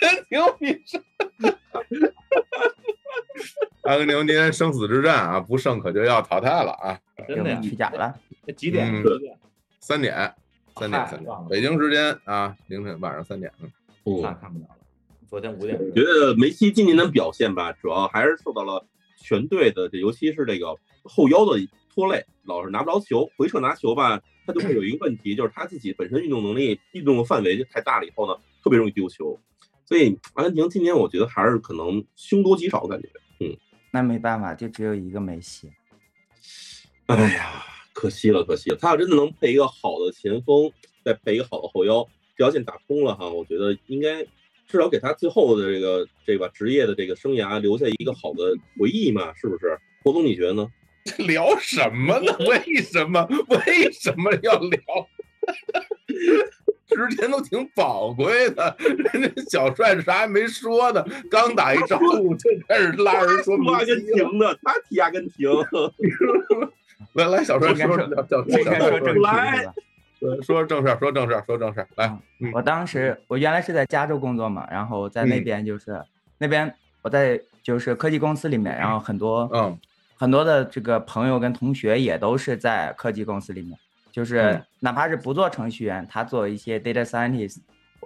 [0.00, 1.02] 根廷必胜！
[3.82, 7.00] 阿根廷今天生死之战啊，不胜可就要淘汰了啊！
[7.26, 8.14] 真的去甲了？
[8.56, 9.02] 几点？
[9.80, 10.34] 三点，
[10.76, 13.50] 三点，三点，北京时间啊，凌晨晚上三点。
[14.04, 14.76] 那看不了了。
[15.28, 15.78] 昨天五点。
[15.94, 18.84] 觉得梅西今年的表现吧，主要还是受到了
[19.16, 21.58] 全队的，这尤其是这个后腰的
[21.94, 24.20] 拖累，老是拿不着球，回撤拿球吧。
[24.46, 29.38] 他就会有一个问题，就是他自己本身运动能力、运动的范围就太大了，以后呢，特别容易丢球。
[29.90, 33.08] 所以阿根廷今年我觉得还是可能凶多吉少，感觉。
[33.40, 33.56] 嗯，
[33.90, 35.68] 那没办法，就只有一个梅西。
[37.06, 38.76] 哎呀，可惜了，可惜了。
[38.80, 40.70] 他要真的能配一个好的前锋，
[41.04, 44.22] 再配一个好的后腰，这条线打通了哈，我觉得应该
[44.68, 49.76] 至少给他最后的这个这个职业的这个生涯留下一个好的回忆嘛，是不是？
[50.04, 50.68] 郭总，你觉得呢？
[51.26, 52.32] 聊什么呢？
[52.46, 53.26] 为什么？
[53.66, 54.80] 为什么要聊？
[56.96, 65.48] 时间都挺宝贵的，人家小帅啥也没说呢，刚打一招呼就开始拉人说阿根廷的，他提阿根廷。
[67.14, 69.72] 来来，小帅说，这该说正题来，
[70.20, 72.06] 说说正事儿，说正事儿，说正事儿，来，
[72.40, 72.50] 嗯。
[72.52, 75.44] 我当时我原来是在加州工作嘛，然后在那嗯。
[75.44, 76.02] 边就是、
[76.38, 76.72] 那边
[77.02, 79.78] 我在就是科技公司里面，然后很多嗯。
[80.16, 83.78] 很多的这个朋友跟同学也都是在科技公司里面，
[84.12, 84.66] 就是嗯。
[84.80, 87.58] 哪怕是不做程序员，他做一些 data scientist，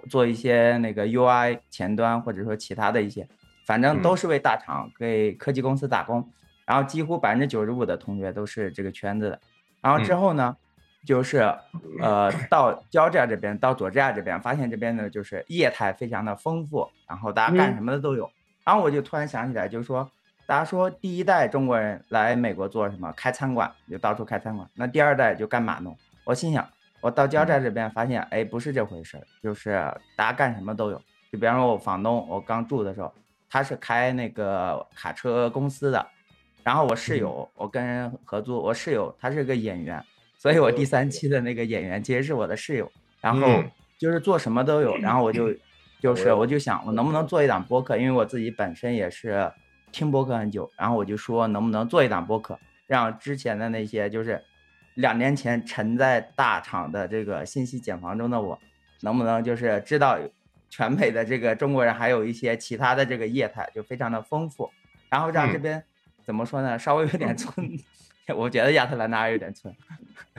[0.09, 3.27] 做一些那个 UI 前端或者说其他的一些，
[3.65, 4.17] 反正都嗯。
[4.17, 6.31] 是为大厂给科技公司打工，
[6.65, 9.39] 然后几乎百分之九十五的同学都是这个圈子的，
[9.81, 10.17] 然后之嗯。
[10.19, 10.55] 后呢？
[11.05, 11.37] 就是
[12.01, 17.75] 呃，到交这这边，到佐治亚这边，发现这边呢就是业态非常的丰富，然后大家干嗯。
[17.75, 18.27] 什么的都有。
[18.65, 20.09] 然后我就突然想起来，就是说，
[20.47, 23.11] 大家说第一代中国人来美国做什么？
[23.13, 24.69] 开餐馆，就到处开餐馆。
[24.75, 25.91] 那第二代就干嘛呢。
[26.23, 26.67] 我心想，
[27.01, 29.71] 我到交寨这边发现，哎，不是这回事儿，就是
[30.15, 31.01] 大家干什么都有。
[31.31, 33.11] 就比方说，我房东，我刚住的时候，
[33.49, 36.05] 他是开那个卡车公司的，
[36.63, 40.03] 然后我室友，我跟人合租，我室友他是个演员。
[40.37, 45.51] 所以我第三期的那个演员其实是我的室友，然后嗯就是做什么都有，然后我就
[45.99, 49.51] 就是我就想我能不能做一档播客，因为我自己本身也是
[49.95, 54.43] 听播客很久，然后我就说能不能做一档播客，让之前的那些就是
[54.95, 58.59] 两年前沉在大厂的这个信息茧房中的我，
[59.03, 60.19] 能不能就是知道
[60.69, 64.69] 全美的这个中国人还有一些其他的这个业态就非常的丰富，
[65.07, 65.83] 然后让这嗯边
[66.25, 67.65] 怎么说呢，稍微有点村。
[68.35, 69.73] 我觉得亚特兰大有点村，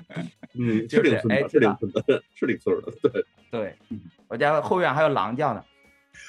[0.53, 3.25] 嗯， 就是挺村的，哎知是挺村的，是挺村的，对。
[3.51, 3.75] 对，
[4.29, 5.65] 我家后院还有狼叫呢，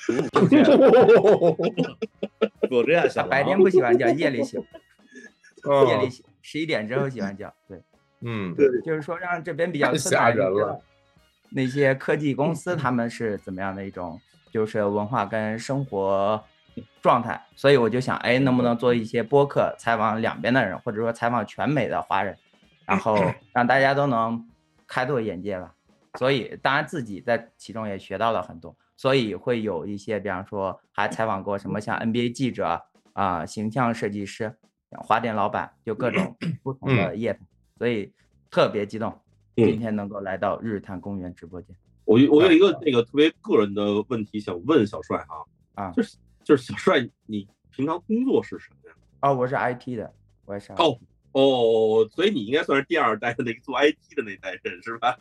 [2.72, 7.82] 我这样想，白天不喜欢叫，夜里喜，欢夜里喜十一点之后喜欢叫，对，
[8.22, 10.82] 嗯，对就是说让这边比较吓人了。
[11.50, 14.20] 那些科技公司他们是怎么样的一种
[14.52, 16.44] 就是文化跟生活
[17.02, 22.38] 状态，所以我就想，哎，能不能做一些播客，采访两边的人，或者说采访全美的华人，
[22.86, 23.18] 然后
[23.54, 24.48] 让大家都能
[24.88, 25.74] 开拓眼界吧。
[26.18, 32.82] 所以当然自己在其中也学到了很多，所以会有一些，比方说还采访过什么像 NBA 记者
[33.14, 34.58] 啊、形象设计师、
[34.90, 37.40] 花店老板，就各种 不同的业态，
[37.78, 38.12] 所以
[38.50, 39.18] 特别激动，
[39.56, 41.76] 今天能够来到日坛公园直播间。
[42.06, 45.18] 我有我有一个那个特别个人的问题想问小帅
[45.76, 48.96] 啊，啊，就是就是小帅，你平常工作是什么呀？
[49.22, 50.12] 哦，我是 IT 的，
[50.46, 55.16] 我也是哦，所以你应该算是第二代的那个做 IT 的那代人是吧？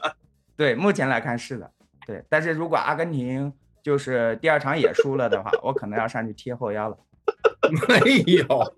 [0.57, 1.71] 对，目前来看是的，
[2.07, 2.25] 对。
[2.31, 3.53] 但是如果阿根廷
[3.87, 6.99] 就是第二场也输了的话，我可能要上去贴后腰了。
[7.89, 8.75] 没有，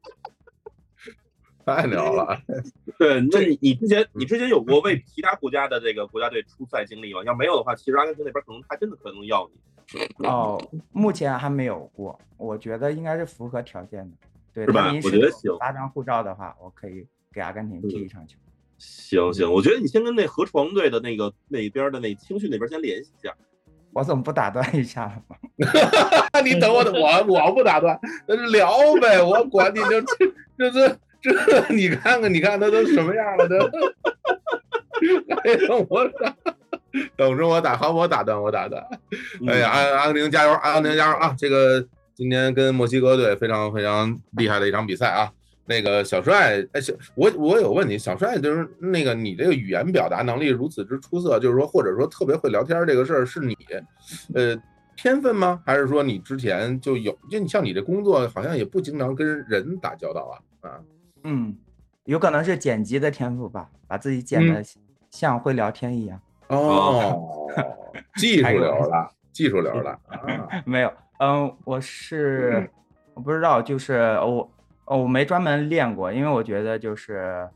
[1.65, 2.39] 太牛了！
[2.99, 7.25] 对，那你你之前你之前有过为其他国家的这个国家队出赛经历吗？
[7.25, 10.27] 要没有的话，其实阿根廷那边可能还真的可能要你。
[10.27, 14.17] 哦，目前还没有过，我觉得应该是符合条件的。
[14.53, 18.37] 对，是吧我觉得行发张护照的话，我可以给阿根廷踢一场球。
[18.77, 23.35] 行行，我觉得你先跟那河床队的那个那边的那青训那边先联系一下。
[23.93, 25.37] 我怎么不打断一下了吗？
[26.45, 28.71] 你等我，我我不打断，那就聊
[29.01, 30.01] 呗，我管你这
[30.57, 33.59] 这这这，你看看，你看他都什么样了，都
[35.37, 36.35] 还让我打，
[37.17, 38.81] 等着我打，好，我打断，我打断。
[39.49, 41.35] 哎呀，阿阿根廷加油，阿根廷加油啊！
[41.37, 41.85] 这个
[42.15, 45.33] 今天跟墨西哥队非常非常厉害的一场比赛啊。
[45.69, 53.55] 那个小帅，哎，小我我有问题，小帅就是那个你这个语言表达能力如此之出色，就是说或者说特别会聊天这个事儿是你，
[54.35, 54.57] 呃，
[54.97, 55.63] 天分吗？
[55.67, 57.17] 还是说你之前就有？
[57.31, 60.81] 就你像你这工作好像也不经常跟人打交道啊啊？
[61.25, 61.55] 嗯，
[62.05, 64.63] 有可能是剪辑的天赋吧，把自己剪的
[65.11, 66.21] 像会聊天一样。
[66.49, 67.47] 哦，
[68.17, 70.49] 技术流了，技术流了啊！
[70.65, 72.71] 没有，嗯，我是
[73.13, 74.51] 我不知道，就是我
[74.89, 77.47] 哦，我没专门练过，因为我觉得就是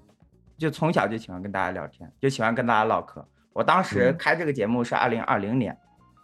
[0.59, 3.27] 就从小就喜欢跟大家聊天，就喜欢跟大家唠嗑。
[3.55, 5.77] 我当时嗯开这个节目是二零二零年，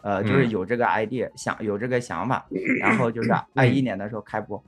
[0.03, 2.47] 呃，就是嗯有这个 idea，想有这个想法，
[2.79, 4.63] 然后就是二一年的时候开播。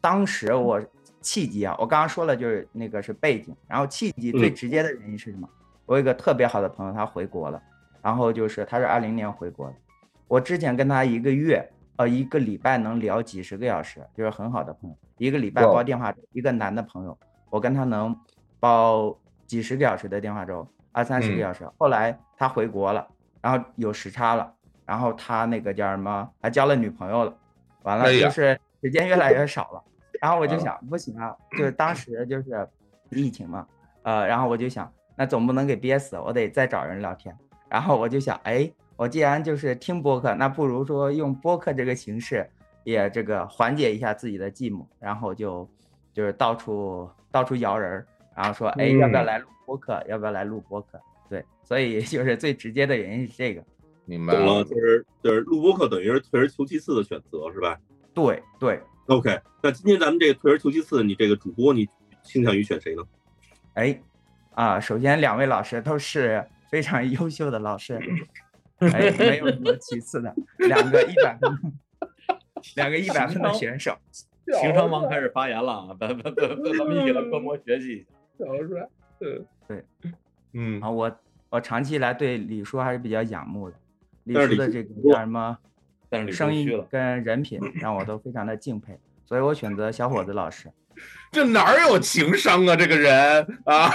[0.00, 0.80] 当时我
[1.22, 5.48] 契机啊，我刚刚说了，就是那个是背景，然后契机最嗯直接的原因是什么？
[5.86, 7.62] 我有一个特别好的朋友，他回国了，
[8.02, 9.74] 然后就是他是二零年回国的，
[10.28, 11.66] 我之前跟他一个月，
[11.96, 17.18] 呃，一个礼拜能聊几十个小时，就是很好的朋友，一个礼拜哇煲电话粥，一个男的朋友，
[17.50, 18.14] 我跟他能
[18.60, 19.16] 煲
[19.46, 21.68] 几十个小时的电话粥，二三十个嗯小时。
[21.78, 23.06] 后来他回国了，
[23.40, 24.52] 然后有时差了，
[24.84, 27.34] 然后他那个叫什么，还交了女朋友了，
[27.82, 29.82] 完了就是时间越来越少了。
[30.20, 32.68] 然后我就想，不行啊，就是当时就是
[33.10, 33.66] 疫情嘛，
[34.02, 37.36] 呃，然后我就想，那总不能给憋死，我得再找人聊天。
[37.68, 42.48] 然后我就想，哎，我既然就是听播客，那不如说用播客这个形式，
[42.84, 44.84] 也这个缓解一下自己的寂寞。
[44.98, 45.68] 然后就
[46.12, 50.02] 就是到处到处摇人儿，然后说，哎，要不要嗯来录播客？
[50.08, 50.98] 要不要来录播客？
[51.28, 53.62] 对，所以 就是最直接的原因是这个。
[54.06, 57.76] 明白了，就是就是录播课等于是退而求其次的选择是吧
[58.14, 61.86] 对对，？OK，那今天咱们这个退而求其次，你这个主播你
[62.22, 63.02] 倾向于选谁呢？
[63.74, 64.00] 哎，
[64.54, 68.00] 啊，首先两位老师都是非常优秀的老师，
[68.92, 71.50] 哎，没有什么其次的，两个一百分，
[72.76, 73.96] 两个一百分的选手。
[74.60, 75.96] 情商王开始发言了啊！
[75.98, 76.48] 咱咱咱
[76.78, 78.06] 咱们一起来观摩学习一下。
[78.38, 78.88] 小帅，
[79.20, 79.84] 嗯对，
[80.52, 81.18] 嗯啊，我
[81.50, 83.76] 我长期以来对李叔还是比较仰慕的，
[84.24, 85.58] 李叔的这个叫什么
[86.08, 90.70] 但是声音跟人品 让我都非常的敬佩，所以我选择小伙子老师。
[91.32, 92.76] 这哪儿有情商啊？
[92.76, 93.90] 这个人啊，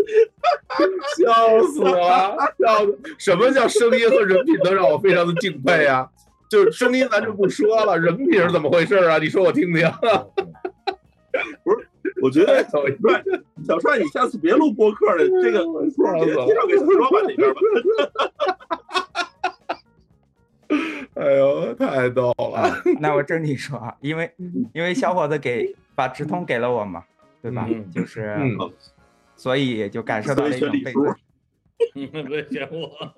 [1.18, 2.36] 笑死我了！
[2.58, 2.98] 笑死！
[3.18, 6.08] 什么叫声音和人品都让我非常的敬佩啊？
[6.48, 9.18] 就是声音咱就不说了，人品是怎么回事啊？
[9.18, 9.90] 你说我听听。
[11.62, 11.88] 不是
[12.22, 13.22] 我觉得小帅，
[13.66, 15.58] 小帅，你下次别录播客了，这个
[16.46, 17.60] 介绍给石老板那边吧？
[21.14, 22.58] 哎呦，太逗了！
[22.60, 24.32] 啊，那我正经说啊，因为
[24.72, 27.04] 因为小伙子给把直通给了我嘛，
[27.42, 27.66] 对吧？
[27.68, 28.56] 嗯就是，嗯
[29.40, 31.16] 所以就感受到了一种被所以选
[31.94, 32.24] 李叔尊。
[32.26, 33.14] 别选我。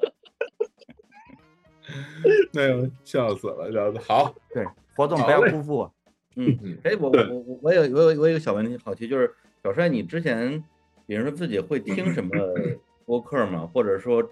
[2.55, 3.99] 哎呦，笑死了，笑死！
[3.99, 4.65] 好，对，
[4.95, 5.93] 活动不要辜负我。
[6.37, 10.63] 嗯嗯，哎，我我我我有我有我有个小问题好奇，就是小帅，你之前
[11.09, 12.31] 比如说自己会听什么
[13.05, 13.69] 播客吗？
[13.75, 14.23] 或者说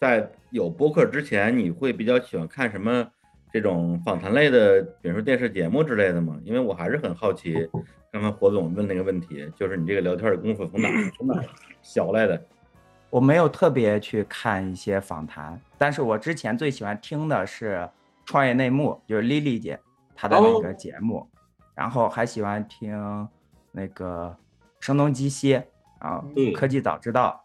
[0.00, 3.08] 在有播客之前，你会比较喜欢看什么
[3.52, 6.38] 这种访谈类的，比如说电视节目之类的嘛？
[6.44, 7.68] 因为我还是很好奇，
[8.12, 11.44] 刚才火总问那个问题，就是你这个聊天的功夫从哪儿从哪儿
[11.82, 12.40] 学来的？
[13.10, 17.76] 我没有特别去看一些访谈，但是我之前最喜欢听的是
[18.24, 19.78] 《创业内幕》，就是丽丽姐
[20.14, 21.28] 她的那个节目，
[21.74, 23.28] 然后还喜欢听
[23.72, 24.36] 那个
[24.84, 25.54] 《声东击西》
[25.98, 26.52] 啊，嗯。
[26.52, 27.42] 科技早知道》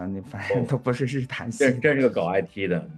[0.00, 1.78] 啊，你反正都不是日谈系这的。
[1.80, 2.88] 这是个搞 IT 的，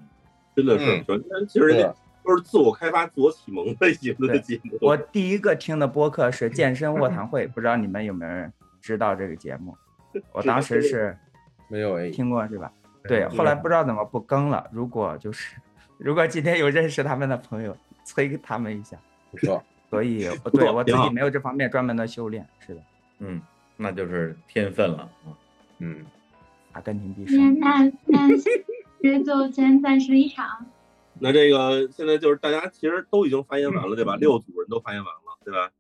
[0.54, 4.78] 真的是嗯，首先其实都是自我开发、自我启蒙类型的对节目。
[4.80, 9.76] 我第一个听的播客是健身卧 谈会，不知道你们有没有人知道这个节目？
[10.32, 11.16] 我当时是
[11.68, 12.72] 没有哎，听过是吧？
[13.06, 14.66] 对，后来不知道怎么不更了。
[14.72, 15.56] 如果就是，
[15.98, 18.96] 如果今天有认识他们的朋友，催他们一下。
[19.30, 22.46] 不错，所以，我对我自己没有这方面专门的修炼。
[22.60, 22.80] 是的，
[23.18, 23.42] 嗯，
[23.76, 25.36] 那就是天分了啊。
[25.80, 26.06] 嗯，
[26.72, 27.58] 阿根廷必那胜。
[27.58, 28.28] 那那
[29.02, 30.64] 这就先暂时离场。
[31.20, 34.16] 那这个现在就是大家其实都已经发言完了，对吧？
[34.16, 35.70] 六组人都发言完了，对吧？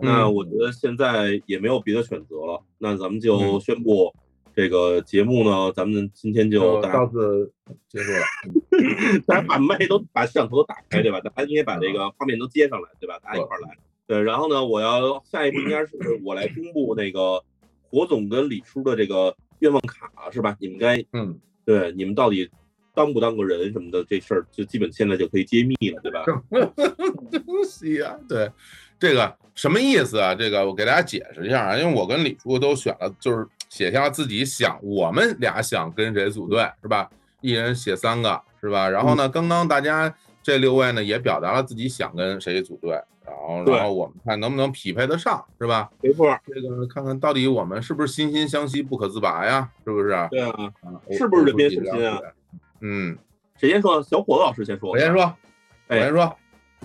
[0.00, 4.14] 那我觉得现在也没有别的选择了，那咱们就嗯宣布
[4.54, 7.52] 这个节目呢，咱们今天就到此
[7.88, 8.20] 结束了。
[9.26, 11.20] 大家把麦都把摄像头都打开，对吧？
[11.20, 13.18] 大家应该把这个画面都接上来，对吧？
[13.18, 13.76] 大家一块儿来。
[14.06, 17.42] 对，然后呢，我要下一步应该是我来公布那个
[17.90, 20.56] 火总跟李叔的这个愿望卡，是吧？
[20.60, 22.48] 你们该嗯，对你们到底
[22.94, 26.24] 当不当个人什么的这事儿，就基本现在就可以揭秘了，对吧？
[27.44, 28.50] 东西呀，对，
[28.98, 30.34] 这个什么意思啊？
[30.34, 37.10] 这个我给大家解释一下啊，因为我跟李叔都选了，就是写下了自己想，我们俩想跟谁组队，是吧？
[37.40, 38.88] 一人写三个，是吧？
[38.88, 42.92] 然后呢，刚刚大家这六位呢也表达了自己想跟谁组队，
[43.26, 45.90] 然后然后我们看能不能匹配得上，是吧？
[46.00, 49.68] 没错，这个看看到底我们是不是心心相惜不可自拔呀？
[49.84, 50.10] 是不是？
[50.10, 50.72] 啊，对啊，
[51.10, 52.20] 是不是人面我兽心啊？
[52.80, 53.16] 嗯，
[53.56, 54.02] 谁先说？
[54.02, 54.90] 小伙子老师先说。
[54.90, 56.36] 我先说，我哎先说，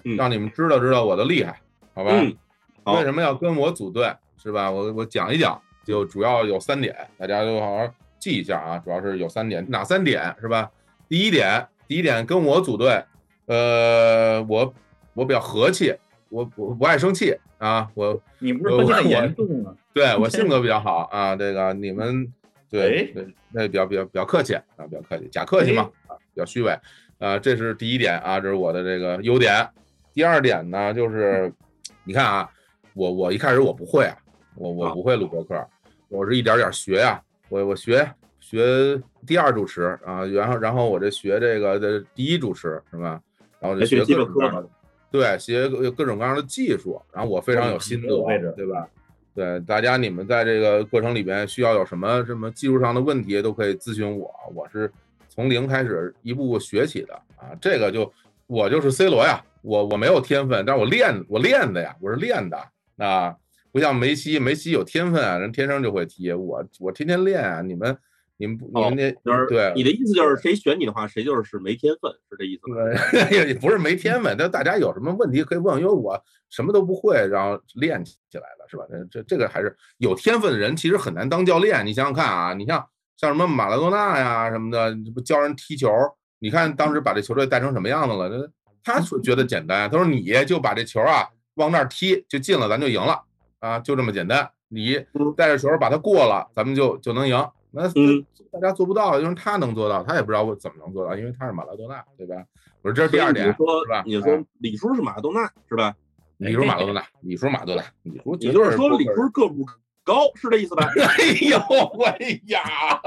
[0.04, 1.60] 嗯让你们知道知道我的厉害，
[1.94, 2.12] 好吧？
[2.14, 2.36] 嗯，
[2.84, 4.72] 好为什么要跟我组队，是吧？
[4.72, 8.78] 我我讲一讲，就主要有三点，大家都好好记一下啊。
[8.78, 10.70] 主要是有三点，哪三点是吧？
[11.08, 13.04] 第一点，第一点跟我组队，
[13.48, 14.74] 呃，我
[15.14, 15.94] 我比较和气，
[16.30, 19.76] 我我不爱生气啊，我你不是分析很严重吗？
[19.94, 22.32] 对我 性格比较好啊，这个你们
[22.70, 26.78] 对哎对那比较比较比较客气啊，比较客气，假客气嘛啊，比较虚伪
[27.18, 29.68] 啊，这是第一点啊，这是我的这个优点。
[30.14, 31.52] 第二点呢，就是
[32.04, 32.50] 你看啊，
[32.94, 34.16] 我我一开始我不会啊，
[34.56, 35.68] 我我不会录播客，
[36.10, 38.08] 我是一点点学呀、我我学
[38.40, 43.22] 学第二主持啊，然后然后我这学这个的第一主持是吧？
[43.60, 44.70] 然后就学各种各样的，
[45.12, 48.08] 对，学各各种各样的技术，然后我非常有心得
[48.54, 48.88] 对吧？
[49.40, 54.92] 对，大家你们在这个过程里边需要有什么什么技术上的问题，都可以咨询我，我是
[55.30, 57.56] 从零开始一步步学起的啊。
[57.62, 58.12] 这个就
[58.48, 62.62] 我就是 C 罗呀，我我没有天分，但是我练我练的呀，我是练的
[62.98, 63.34] 啊，
[63.72, 67.98] 不像梅西，梅西有天分啊，人天生就会踢，我我天天练啊，你们
[68.40, 72.78] 你们不，你们那就是对你的意思就是谁选你的话，谁就是没天分，是这意思吗？
[73.60, 76.18] 不是没天分，但大家有什么问题可以问，因为我
[76.50, 78.86] 什么都不会，然后练起来了，是吧？
[78.90, 81.86] 这这这个还是有天分的人，其实很难当教练。
[81.86, 82.88] 你想想看啊，你像
[83.18, 85.90] 像什么马拉多纳呀什么的，这不教人踢球，
[86.40, 88.30] 你看当时把这球队带成什么样子了？
[88.30, 88.50] 这
[88.82, 93.22] 他说觉得简单，他说你就把这球啊往那儿踢就进了，咱就赢了
[93.60, 94.50] 啊，就这么简单。
[94.70, 94.98] 你
[95.36, 97.36] 带着球把它过了，咱们就就能赢。
[97.72, 102.36] 那嗯大家做不到，因为他能做到，他也不知道我怎么能做到，因为他是马拉多纳，对吧？
[102.82, 104.04] 我说这是第二点，你说是吧？
[104.06, 105.96] 你说啊李叔是马拉多纳是吧？
[106.38, 109.66] 李叔马拉多纳，李叔马拉多纳，李叔你就是说李叔个不
[110.04, 110.88] 高，是这意思吧？
[110.96, 111.60] 哎呦
[111.96, 112.62] 喂呀，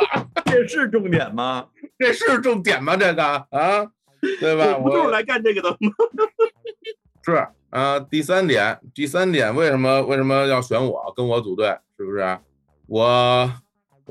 [0.44, 1.66] 这是重点吗？
[1.98, 2.96] 这是重点吗？
[2.96, 3.90] 这个啊，
[4.40, 4.78] 对吧？
[4.80, 5.92] 不就是来干这个的吗？
[7.24, 11.78] 是啊，第三点，第三点，为什么为什么要选我跟我组队？
[11.96, 12.38] 是不是？
[12.86, 13.50] 我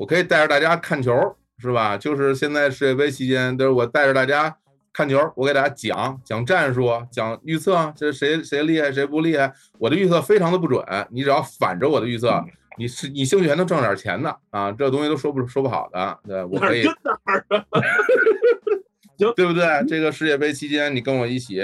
[0.02, 1.14] 我可以带着大家看球，
[1.60, 1.96] 是吧？
[1.96, 4.58] 就是现在世界杯期间，就是我带着大家
[4.92, 9.54] 看球，我给大家讲讲战术，讲预测，这谁谁厉害谁不厉害。
[9.78, 12.44] 我的预测非常的不准，你只要反着我的预测，
[12.80, 14.72] 你是你兴许还能挣点钱呢啊！
[14.72, 16.82] 这东西都说不说不好的，对我可以？
[19.36, 19.86] 对不对？
[19.88, 21.62] 这个世界杯期间，你跟我一起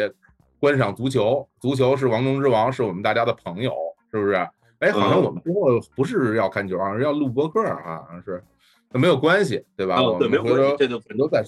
[0.59, 3.73] 观赏足球，足球是王中之王，是我们大家的朋友，
[4.11, 4.47] 是不是？
[4.80, 8.43] 哎，好像嗯我们之后不是要看球，好像是要录播客啊，好像是，
[8.91, 9.97] 那没有关系，对吧？
[9.99, 11.43] 哦我对没有关系们回头这就回头再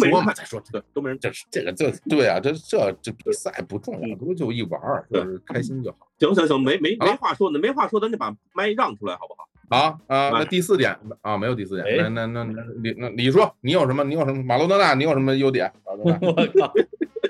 [0.00, 1.18] 没说嘛再说，对，都没人。
[1.20, 6.08] 这这个这对啊，这这这比赛不重要，不就一玩儿，就是开心就好。
[6.18, 9.46] 行行行，没没没话说，那没话说，咱就把麦让出来好不好？
[9.72, 14.02] 好啊，那第四点啊，没有第四点，哎那那那那李那李说，你有什么？
[14.02, 14.42] 你有什么？
[14.42, 15.72] 马罗德纳，你有什么优点？
[15.84, 16.12] 我
[16.58, 16.72] 靠，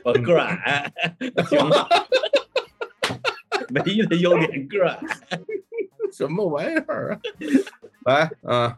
[0.05, 0.91] 我个儿矮，
[1.49, 1.86] 行了，
[3.75, 5.01] 唯一的优点个儿矮。
[6.12, 7.21] 什么玩意儿啊？
[8.05, 8.77] 来，啊，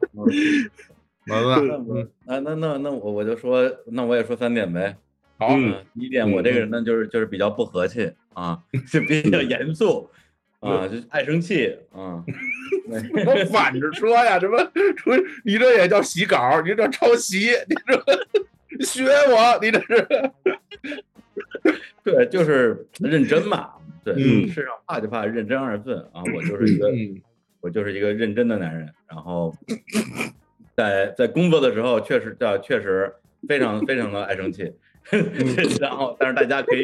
[1.24, 4.94] 马罗多纳，那那那那那我我就说，那我也说三点呗。
[5.38, 5.56] 好，
[5.94, 8.60] 一点，我这个人呢，就是就是比较不和气啊，
[8.92, 10.10] 就比较严肃
[10.60, 12.22] 啊，就爱生气啊。
[13.26, 14.58] 我 反着说呀，什么
[14.98, 20.30] 说你这也叫洗稿，你这抄袭，你这学我，你这是
[22.04, 23.70] 对，就是认真嘛。
[24.04, 27.20] 对，嗯世上怕就怕认真二字啊，我就是一个嗯
[27.60, 29.54] 我就是一个认真的男人，然后
[30.76, 33.12] 在在工作的时候确实叫确实
[33.48, 34.72] 非常非常的爱生气，
[35.80, 36.82] 然后但是大家可以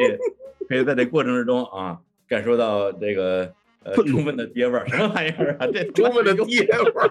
[0.69, 1.99] 可以在这过程之中啊
[2.29, 3.53] 感受到这个
[3.83, 5.67] 呃充分的爹味儿，什么玩意儿啊？
[5.73, 7.11] 这充分的爹味儿。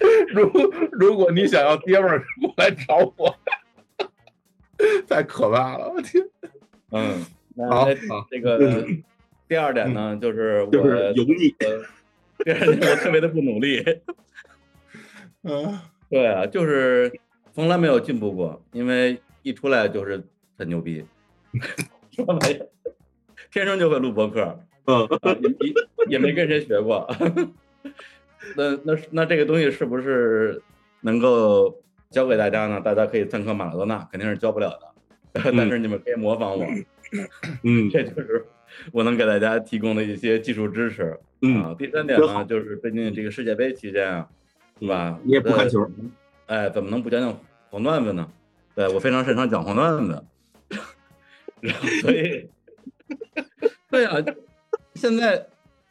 [0.32, 0.50] 如
[0.92, 3.34] 如果你想要爹味儿，过来找我，
[5.08, 6.24] 太可怕了，我天！
[6.92, 7.88] 嗯，那好
[8.30, 8.86] 这个
[9.48, 11.54] 第二点呢，就是我就是油腻。
[12.38, 13.84] 我第二点我特别的不努力，
[15.44, 17.12] 嗯对啊，就是
[17.52, 20.22] 从来没有进步过，因为一出来就是
[20.56, 21.04] 很牛逼，
[22.10, 22.60] 什么玩意？
[23.50, 25.74] 天生就会录播客，嗯，啊，也也
[26.08, 27.06] 也没跟谁学过。
[28.56, 30.62] 那那那这个东西是不是
[31.02, 32.80] 能够教给大家呢？
[32.80, 36.84] 大家可以参考马拉多纳，肯定是教不了的， 但是你们可以模仿我，嗯
[37.90, 38.46] 这就是
[38.92, 41.18] 我能给大家提供的一些技术支持。
[41.42, 44.28] 嗯啊，第三点呢，就是最近这个世界杯期间啊，
[44.78, 45.18] 是吧？
[45.24, 45.80] 你也不看球
[46.46, 47.40] 呃，哎，怎么能不讲讲
[47.70, 48.30] 黄段子呢？
[48.74, 50.24] 对我非常擅长讲黄段子，
[52.02, 52.48] 所以，
[53.90, 54.16] 对啊，
[54.94, 55.46] 现在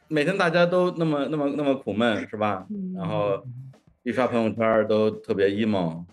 [0.07, 2.65] 每天大家都那么那么那么苦闷，是吧？
[2.95, 3.43] 然后
[4.03, 6.03] 一刷朋友圈都特别 emo，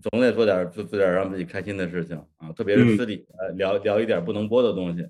[0.00, 5.06] 总得做点儿做做点儿让自己开心的事情啊，特别是嗯私底呃聊聊一点不能播的东西，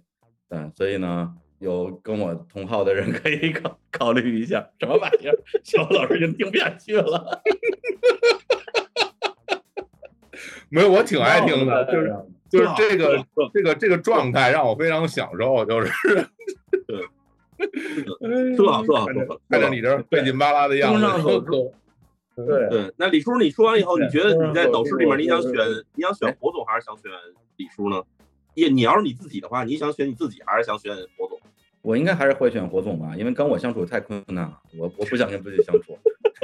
[0.49, 5.39] 对，所以呢，有跟我同号的人可以考考虑一下，什么玩意儿？
[5.63, 7.43] 小老师已经听不下去了，
[10.71, 12.15] 没有，我挺爱听的，就是
[12.49, 15.93] 就是这个这个这个状态让我非常享受，就是
[18.57, 19.39] 说好说好说好。
[19.51, 21.07] 看着你这费劲巴拉的样子，
[22.47, 25.53] 对，对，那李叔，你说完以后，你觉得你在导师里面，你想选
[25.95, 27.11] 你想选火总还是想选
[27.57, 28.03] 李叔呢？
[28.55, 31.39] 也，你要是你自己的话，你想选你自己还是想选火总？
[31.83, 35.97] 我应该还是会选火总吧，因为跟我相处太困难了，我我不想跟自己相处，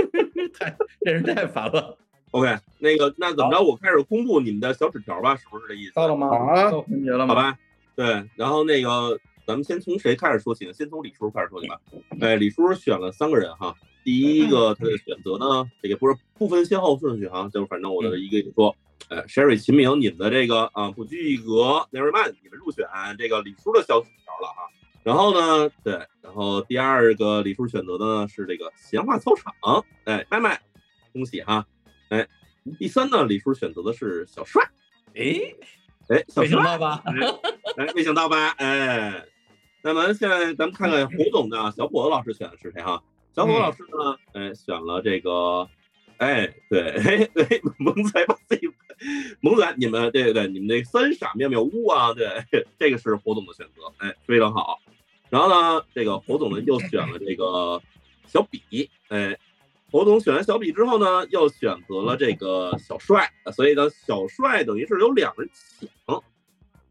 [0.58, 1.96] 太这人太烦了。
[2.30, 3.62] OK，那个那怎么着？
[3.62, 5.92] 我开始公布你们的小纸条吧，是不是这意思？
[5.94, 6.28] 到了吗？
[6.28, 7.26] 啊到环节了吗？
[7.28, 7.58] 好吧，
[7.94, 10.72] 对，然后那个咱们先从谁开始说起呢？
[10.72, 11.80] 先从李叔开始说起吧。
[12.20, 13.74] 哎，李叔选了三个人哈，
[14.04, 18.76] 第一个他的选择呢，这个不是不分先后顺序哈，就是反正我的一个一个说，
[19.08, 22.86] 呃，Sherry、秦明，你们的这个啊不拘一格，Never mind，你们入选
[23.18, 24.68] 这个李叔的小纸条了哈。
[25.02, 29.52] 然后呢，对，然后第二个李叔选择的呢是这个闲话操场，
[30.04, 30.60] 哎，麦麦，
[31.12, 31.66] 恭喜哈！
[32.10, 32.26] 哎，
[32.78, 34.62] 第三呢，李叔选择的是小帅，
[35.14, 35.54] 哎
[36.08, 37.02] 哎，小没想帅到吧？
[37.76, 38.48] 哎，没想到吧？
[38.58, 39.24] 哎，
[39.82, 43.02] 那么现在咱们看看胡总的小伙子老师选的是谁哈？
[43.34, 45.68] 小伙子老师呢，哎，选了这个，
[46.18, 48.68] 哎，对，哎，对，萌仔把自己，
[49.40, 52.44] 萌仔，你们对对对，你们那三傻妙妙屋啊，对，
[52.78, 54.78] 这个是胡总的选择，哎，非常好。
[55.30, 57.82] 然后呢，这个胡总呢又选了这个
[58.28, 59.36] 小比，哎，
[59.90, 65.50] 胡总选完小比之后呢，又选择了这个小帅，所以呢，小帅等于是有两人
[66.06, 66.22] 抢。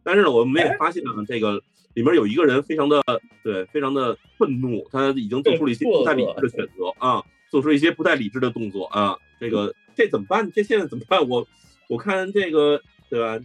[0.04, 1.64] 但是呢，我们也发现呢，这个
[1.94, 3.02] 里面有一个人非常的
[3.44, 9.18] 对，非常的愤怒，他已经做出了一些不太理智的选择啊，做出一些不太理智的动作啊。
[9.40, 10.52] 这个这怎么办？
[10.52, 11.28] 这现在怎么办？
[11.28, 11.48] 我
[11.88, 13.40] 我看这个对吧？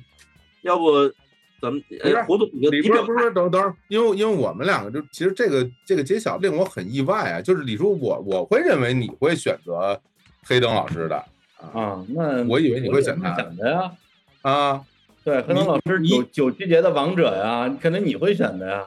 [0.62, 1.08] 要不
[1.60, 10.00] 咱们不是哎，胡总，你李你表叔不是等等会儿，因为因为我们两个就其实这个这个揭晓令我很意外啊，就是李叔我我会认为你会选择
[10.44, 11.16] 黑灯老师的
[11.60, 13.30] 啊，那我以为你会选他。
[14.42, 14.84] 啊
[15.24, 18.84] 对，黑灯老师九九七节的王者呀，可能你会选的呀。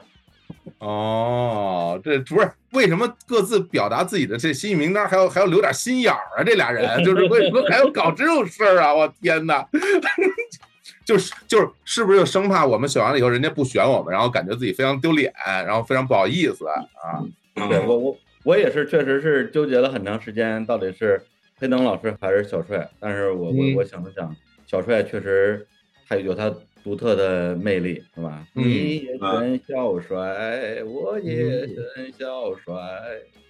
[0.78, 6.44] 哦，这不是为什么各自表达自己的这心意名单还要还要留点心眼儿啊？
[6.44, 8.94] 这俩人就是为什么还要搞这种事儿啊？
[8.94, 9.66] 我天哪！
[11.04, 17.24] 就是就是是不是就生怕我们选完了以后人家不选我们，然后感觉自己非常丢脸，然后非常不好意思啊？
[17.68, 21.20] 对我我我也是，确实是纠结了很长时间，到底是
[21.58, 22.88] 黑灯老师还是小帅？
[23.00, 25.66] 但是我我嗯我想了想，小帅确实
[26.06, 28.46] 还有他独特的魅力，是吧？
[28.54, 32.72] 嗯你也选小帅，我也选小帅。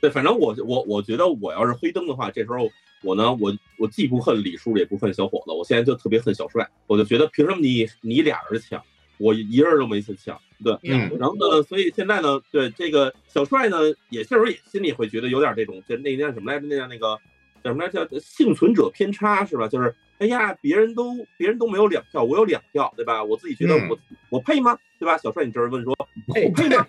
[0.01, 2.69] 对，反正我我我觉得我要是黑灯的话，这时候
[3.03, 8.83] 我呢，我我既不恨李叔，也不恨小伙子，我现在就特别恨小帅，我就觉得凭什么你你俩人抢，
[9.19, 13.79] 我一人都没次抢，对，嗯然后呢，所以现在呢，对这个小帅呢，
[14.11, 16.67] 也确实也心里会觉得有点这种，就那叫什么来着？
[16.67, 17.19] 那叫那个
[17.63, 18.05] 叫什么来着？
[18.07, 19.69] 叫幸存者偏差是吧？
[19.69, 23.25] 就是哎呀，别人都别人都没有两票，我有两票，对吧？
[23.25, 23.99] 我自己觉得嗯我、
[24.31, 24.79] 我配吗？
[25.01, 25.19] 对吧？
[25.19, 25.93] 小帅，你这是问说
[26.29, 26.87] 我配吗？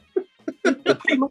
[0.63, 1.27] 我配吗？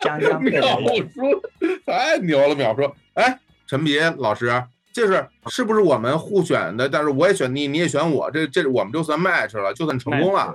[0.00, 1.42] 江江配秒合叔
[1.86, 2.82] 太牛了，秒叔！
[3.14, 6.86] 哎，陈别老师，就是是不是我们互选的？
[6.86, 10.54] 但是我也选你，你也选我，这这我们就算 match 了，就算成功了，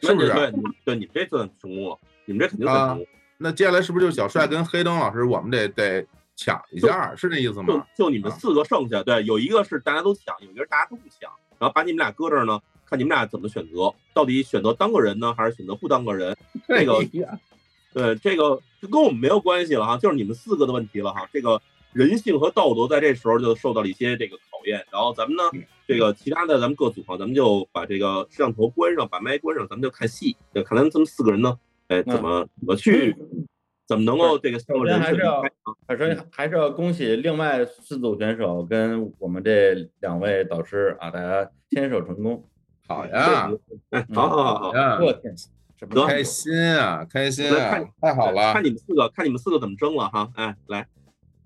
[0.00, 0.32] 是不是？
[0.32, 3.06] 对，你对，你们这算成功了，你们这肯定算成功。
[3.36, 6.06] 那接下来是不是就小帅跟黑灯老师，我们得得
[6.36, 7.86] 抢一下，是这意思吗？
[7.96, 16.36] 就你们四个剩下，对，有一个是大家都抢，有一个是大家都不抢，然后把你们俩搁这儿呢，看你们俩怎么选择，到底选择当个人呢，还是选择不当个人？
[16.66, 17.00] 这个
[17.92, 21.28] 对，这个就跟我们没有关系了哈，就是你们四个的问题了哈。
[21.32, 21.62] 这个
[21.92, 24.84] 人性和道德在这时候就受到了一些这个考验。
[24.90, 25.44] 然后咱们呢，
[25.86, 31.56] 这个其他的咱们各组哈，咱们就把这个摄像头关上，把麦关上，咱们就看戏，就看咱们这么四个人呢，
[31.86, 33.14] 哎，怎么怎么去，
[33.86, 35.48] 怎么能够这个首先还是要开
[36.14, 36.26] 场？
[36.30, 42.42] 还是要恭喜另外四组选手跟我们这两位导师啊，大家牵手成功。
[42.86, 43.50] 好呀，
[43.90, 45.34] 哎，好好好好，呀，我天，
[45.78, 48.62] 什么得开心啊，开心啊看，太好了看！
[48.64, 50.30] 你们四个，看你们四个怎么争了哈。
[50.34, 50.86] 哎，来，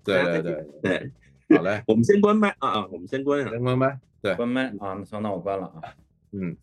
[0.03, 3.51] 对对对，对，好嘞， 我们先关麦啊啊，我们先关上。
[3.51, 4.95] 先关麦，对，关麦啊？
[4.97, 5.81] 那行，那我关了啊。
[6.31, 6.55] 嗯，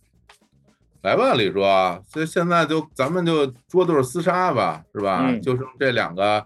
[1.02, 1.60] 来吧，李叔，
[2.08, 5.26] 所以现在就咱们就捉对厮杀吧，是吧？
[5.28, 6.44] 嗯就剩这两个，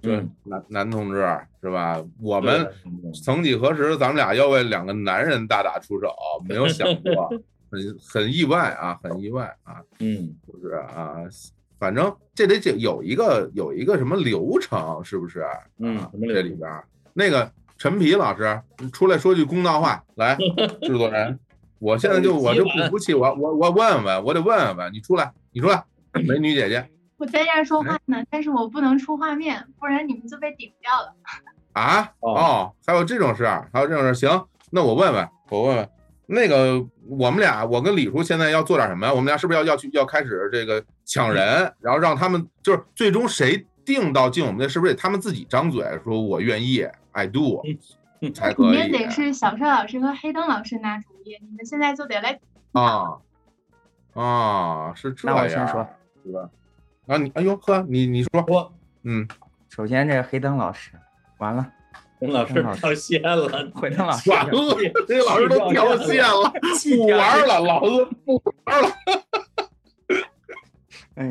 [0.00, 1.20] 这嗯男男同志
[1.62, 1.98] 是吧？
[2.20, 2.66] 我我们
[3.22, 6.08] 曾几何时，咱们俩要为两个男人大打出手，
[6.48, 7.28] 没有想过，
[7.70, 11.16] 很很意外啊，很意外啊，嗯，是不是啊？
[11.78, 15.44] 反正这得有有一个有一个什么流程，是不是？
[15.78, 16.70] 嗯这里边
[17.12, 20.36] 那个陈皮老师，你出来说句公道话，来，
[20.82, 21.38] 制作人，
[21.80, 31.14] 我现在就我就不服气，我我我问问，我得问问，你出来，你出来，美女姐姐我在这说话呢，但是我不能出画面，不然你们就被顶掉了。
[31.72, 35.88] 啊，哦哦，还有这种事儿，还有这种事儿，行，那我问问，我问问，
[36.26, 39.12] 那个我们俩，我跟李叔现在要做点什么呀？
[39.12, 47.62] 我们俩是不是要要去要开始这个抢人，然后让他们就是最终谁定到进我们这，是不是得他们自己张嘴说我愿意，I do
[48.34, 52.38] 才可肯定以得是小帅老师和黑灯老师拿主意，你们现在就得来。
[52.72, 53.18] 啊
[54.14, 55.86] 啊，是这那样，我先说，
[56.24, 56.50] 是吧？
[57.06, 58.72] 啊，你哎呦呵，你你说，我
[59.04, 59.26] 嗯，
[59.68, 60.92] 首先这个黑灯老师，
[61.38, 61.72] 完了，
[62.18, 64.52] 陈老师陈老师掉线 了，黑灯老师，完了，
[65.06, 66.52] 这个老师都掉线了，
[66.98, 68.88] 不玩了，老子不玩了。
[71.14, 71.30] 哎，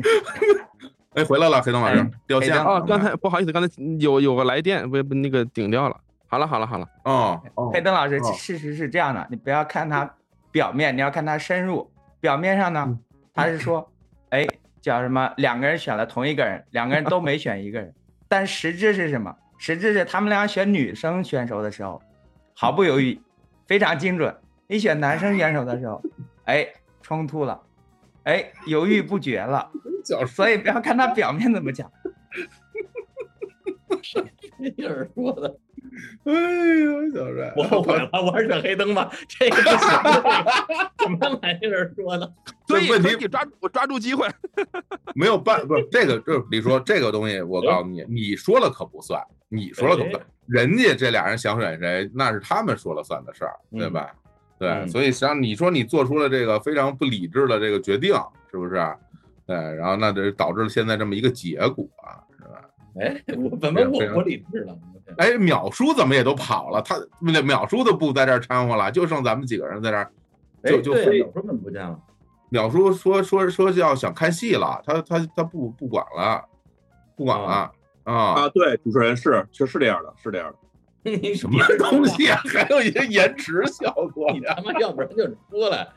[1.14, 2.64] 哎，回来了，黑灯老师嗯掉线了。
[2.64, 5.96] 哦，刚才不好意思，刚才有有个来电，不不那个顶掉了。
[6.30, 10.08] 好了好了好了，哦，哦黑灯老师，哦事实是这样的，你不要看他
[10.52, 11.90] 表面，你要看他深入。
[12.20, 12.98] 表面上呢，
[13.34, 13.90] 他是说，
[14.28, 14.46] 哎，
[14.80, 15.32] 叫什么？
[15.38, 17.92] 两个人选了同一个人，两个人都没选一个人。
[18.28, 19.34] 但实质是什么？
[19.58, 22.00] 实质是他们俩选女生选手的时候，
[22.54, 23.20] 毫不犹豫，
[23.66, 24.32] 非常精准；
[24.68, 26.00] 一选男生选手的时候，
[26.46, 26.64] 哎，
[27.02, 27.60] 冲突了，
[28.22, 29.68] 哎，犹豫不决了。
[30.28, 31.90] 所以不要看他表面怎么讲。
[34.76, 35.56] 有人说的，
[36.24, 42.32] 哎呦，小帅， 我后悔了，我还是选黑灯吧， 这个不行，这个什么玩意儿说的？
[42.66, 44.28] 所以问题可以抓我抓住机会。
[45.14, 54.10] 没有办，不是这个，就是李说这个东西，我告诉你，你说了可不算，你说了可不算，人家这俩人想选谁，那是他们说了算的事儿，对吧？
[54.58, 58.14] 对，嗯所以实际上你说你做出了这个非常不理智的这个决定，
[58.50, 58.74] 是不是？
[59.46, 61.88] 对，然后那这导致了现在这么一个结果，
[62.38, 62.62] 是吧？
[63.00, 64.78] 哎，我怎么我不理智了？
[65.18, 66.82] 哎，淼叔怎么也都跑了？
[66.82, 69.90] 他淼叔都不在这儿掺和了，就剩咱们几个人在
[70.62, 71.98] 这就就非对呀，有什么不见了？
[72.50, 76.44] 淼叔说说说要想看戏了，他他他不不管了，
[77.16, 77.70] 不管了啊
[78.04, 80.56] 啊，对，主持人是是是这样的，是这样的。
[81.02, 82.38] 你什么东西啊？
[82.46, 84.40] 还有一些延迟效果 你！
[84.40, 85.88] 他妈要不然就出来。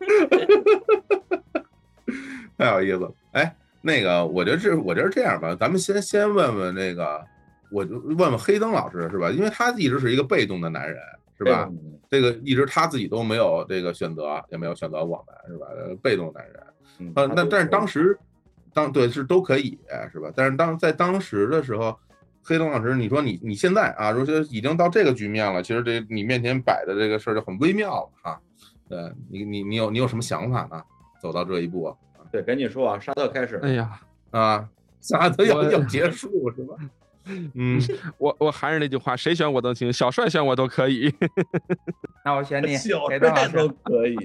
[2.56, 3.12] 太有意思了。
[3.32, 7.22] 哎，那个，我觉得这，我觉得这样吧，咱们先先问问那个，
[7.70, 9.30] 我就问问黑灯老师是吧？
[9.30, 10.98] 因为他一直是一个被动的男人，
[11.38, 11.70] 是吧？
[12.08, 15.66] 这个一直他自己都没有这个选择，也没有选择我们，是吧？
[15.76, 17.12] 呃被动男人。
[17.14, 18.18] 呃，那但是当时，
[18.72, 19.78] 当对是都可以，
[20.12, 20.30] 是吧？
[20.34, 21.98] 但是当在当时的时候，
[22.42, 28.40] 黑灯老师，你说你你现在啊，如果已经到这个局面了，其实这你面前摆的这个事儿就很微妙了哈。
[28.88, 30.82] 对你你你有你有什么想法呢？
[31.20, 31.94] 走到这一步，
[32.30, 33.56] 对，赶紧说啊，沙特开始。
[33.62, 34.00] 哎呀，
[34.30, 34.68] 啊，
[35.00, 36.76] 沙特要要结束是吧？
[37.54, 37.80] 嗯，
[38.18, 41.12] 我我还是那句话，谁选我都行，小帅选我都可以。
[42.24, 43.68] 那我选你，小黑灯老帅都。
[43.68, 44.16] 可以。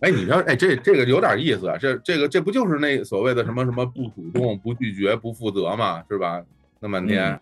[0.00, 6.42] 哎，你说，哎，这这个有点意思啊，这这个这不就是那所谓的什么什么不主动、不拒绝、不负责嘛，是吧？
[6.78, 7.40] 那半天， 啊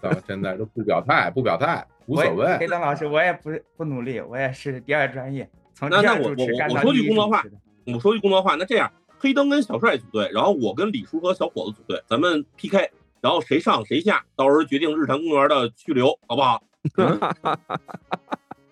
[0.00, 2.66] 到现在都不表态，不表态，无所谓黑。
[2.66, 7.44] 灯老师，我也不不努力，我也是第二专业，从第那那我二主持我我干到第一说句公道话
[7.86, 12.90] 我说句公道话，那这样，黑灯跟小帅组队，然后我跟李叔和小伙子组队，咱们 PK，
[13.24, 16.62] 然后谁上谁下，到时候决定日坛公园的去留，好不好？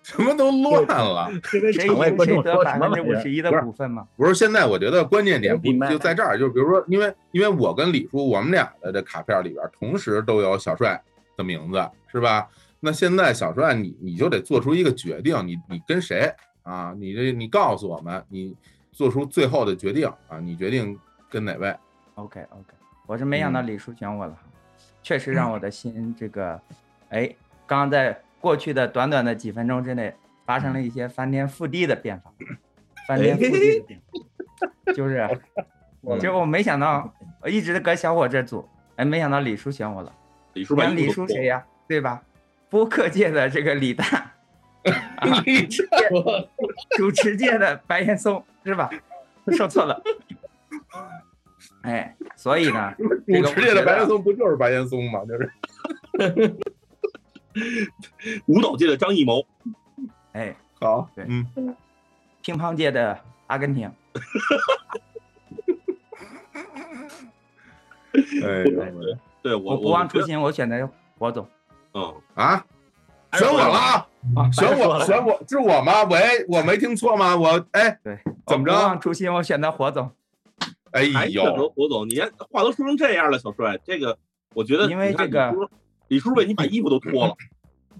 [0.03, 1.27] 什么都乱了。
[1.43, 1.73] 谁赢
[2.23, 4.07] 谁得百分之五十一的不是股份嘛？
[4.15, 11.01] 不是，现在我觉得关键点不就在这儿，就是比如说，因为因为我跟李叔，我们俩的这卡片里边同时都有小帅
[11.35, 12.47] 的名字，是吧？
[12.79, 16.31] 那现在小帅你你就得做出一个决定，你你跟谁
[16.61, 16.93] 啊？
[16.95, 18.55] 你这你告诉我们，你
[18.91, 20.95] 做出最后的决定啊，你决定
[21.27, 21.75] 跟哪位
[22.15, 22.73] ？OK OK，
[23.05, 24.37] 我是没想到嗯李叔选我了，
[25.01, 26.59] 确实让我的心这个，
[27.09, 27.27] 哎，
[27.67, 32.31] 刚刚在过去的短短的几分钟之内，发生了一些翻天覆地的变化，
[33.07, 35.27] 翻天覆地的变化， 就是，
[36.19, 40.11] 就我没想到，我一直搁小伙这组，哎，没想到李叔选我了。
[40.53, 41.65] 李叔把那李叔谁呀？
[41.87, 42.21] 对吧？
[42.69, 44.07] 播客界的这个李诞，
[45.17, 45.43] 啊
[46.97, 48.89] 主持界的白岩松是吧？
[49.55, 50.01] 说错了。
[51.83, 52.93] 哎，所以呢，
[53.27, 55.21] 这个主持界的白岩松不就是白岩松吗？
[55.25, 55.51] 就是
[58.47, 59.45] 舞蹈界的张艺谋，
[60.33, 61.45] 哎，好，对，嗯，
[62.41, 63.17] 乒乓界的
[63.47, 63.89] 阿根廷，
[68.43, 68.83] 哎呦，
[69.41, 71.47] 对我我不忘初心，我选择火总。
[71.93, 72.65] 嗯啊，
[73.33, 76.03] 选我了啊，啊选我选我是我吗？
[76.05, 77.35] 喂，我没听错吗？
[77.35, 78.17] 我哎，对，
[78.47, 80.09] 怎么着不忘初心，我选择火总。
[80.93, 84.17] 哎还选择火总，你看话都说成这样了，小帅，这个
[84.53, 85.69] 我觉得因为这个李叔
[86.07, 87.35] 李叔为你把衣服都脱了，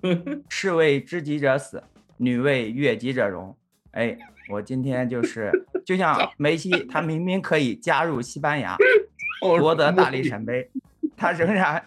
[0.49, 1.83] 士为知己者死，
[2.17, 3.55] 女为悦己者容。
[3.91, 4.17] 哎，
[4.49, 5.51] 我今天就是
[5.85, 8.77] 就像梅西，他明明可以加入西班牙，
[9.41, 10.69] 夺得大力神杯，
[11.17, 11.83] 他仍然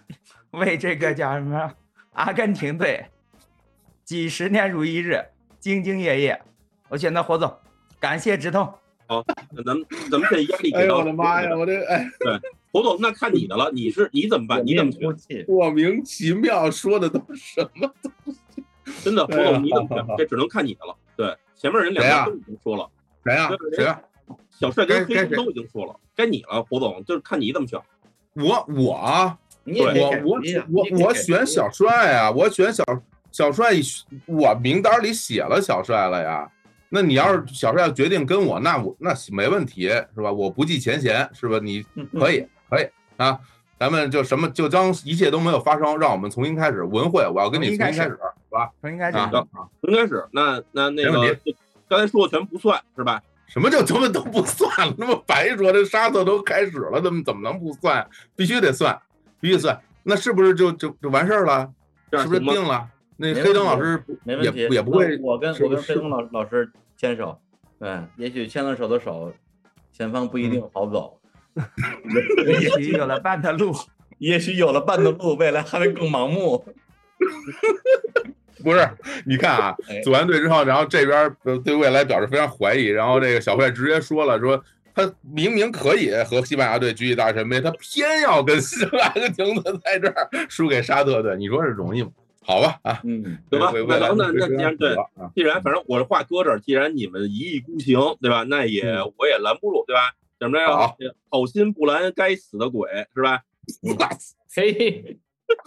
[0.51, 1.73] 为这个叫什么
[2.13, 3.07] 阿根廷队
[4.05, 5.25] 几十年如一日，
[5.61, 6.43] 兢兢业业。
[6.89, 7.53] 我选择火总，
[7.99, 8.73] 感谢止痛。
[9.07, 12.39] 好，那咱们咱们这压力给到我的妈呀，我这哎，对，
[12.73, 14.65] 胡总，那看你的了，你是你怎么办？
[14.67, 15.45] 你怎么选？
[15.47, 18.65] 莫名其妙说的都是什么东西？
[19.05, 20.17] 真的，火对啊总你怎么选？
[20.19, 20.95] 这只能看你的了。
[21.17, 22.89] 对，前面人两谁啊个都已经说了，
[23.25, 24.01] 谁呀谁呀？
[24.51, 27.81] 小帅跟黑都已经说了，该你了，胡总，就是看你怎么选。
[28.35, 30.39] 我我你也可以改我
[30.73, 32.85] 我我我选小帅啊，我选小
[33.31, 33.73] 小帅，
[34.27, 36.51] 我名单里写了小帅了呀。
[36.97, 39.83] 那你要是小帅要决定跟我，那我那没问题
[40.15, 40.33] 是吧？
[40.33, 41.59] 我不计前嫌是吧？
[41.63, 41.85] 你
[42.19, 42.89] 可以可以
[43.19, 43.39] 啊，
[43.79, 46.83] 咱们就什么就当一切都没有发生，让我们重新开始。
[46.83, 48.19] 文慧，我要跟你重新开始，是
[48.49, 48.71] 吧？
[48.81, 49.31] 重新开始啊，
[49.83, 51.37] 应该是那那那个
[51.87, 53.23] 刚才说的全不算是吧？
[53.47, 54.95] 什么叫他们都不算了？
[54.99, 58.09] 那么白说，这沙特都开始了，怎么怎么能不算？
[58.35, 58.99] 必须得算，
[59.39, 59.79] 必须算。
[60.03, 61.71] 那是不是就就就完事儿了？
[62.13, 62.89] 是不是定了？
[63.19, 67.39] 那黑灯老师没问题，也也不会，我跟我跟黑灯老老师牵手，
[67.79, 69.33] 对，也许牵了手的手，
[69.93, 71.21] 前方不一定好走，
[72.47, 73.75] 也许有了半的路。
[74.19, 76.65] 也许有了半的路，未来还会更盲目。
[78.65, 78.89] 不是，
[79.27, 88.59] 你看啊哎，组完队之后，然后这边对未来表示非常怀疑，然后这个小帅直接说了，说他明明可以和西班牙队举起大神杯，他偏要跟
[89.03, 92.09] 阿根廷队在这儿输给沙特队，你说是容易吗？
[92.47, 93.71] 好吧，啊，嗯，对吧？
[93.73, 94.97] 为未来那咱们那既然对
[95.35, 98.45] 既然反正我这话搁这儿，既然你们一意孤行，对吧？
[98.45, 100.15] 那也嗯我也拦不住，对吧？
[100.39, 100.67] 怎么着？
[100.67, 100.97] 好
[101.29, 103.43] 好心不拦该死的鬼，是吧？
[104.55, 105.19] 嘿，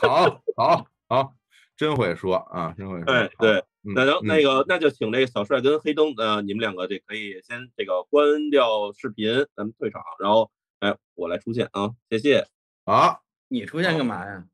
[0.01, 1.33] 好，好，好，
[1.75, 10.49] 真会说啊，真会说，哎，对，嗯，那就嗯那个那就请这个小帅跟黑灯，呃，你们两个这可以先这个关掉视频，咱们退场，然后
[10.79, 12.47] 哎，我来出现啊，谢谢。
[12.85, 14.45] 好，你出现干嘛呀？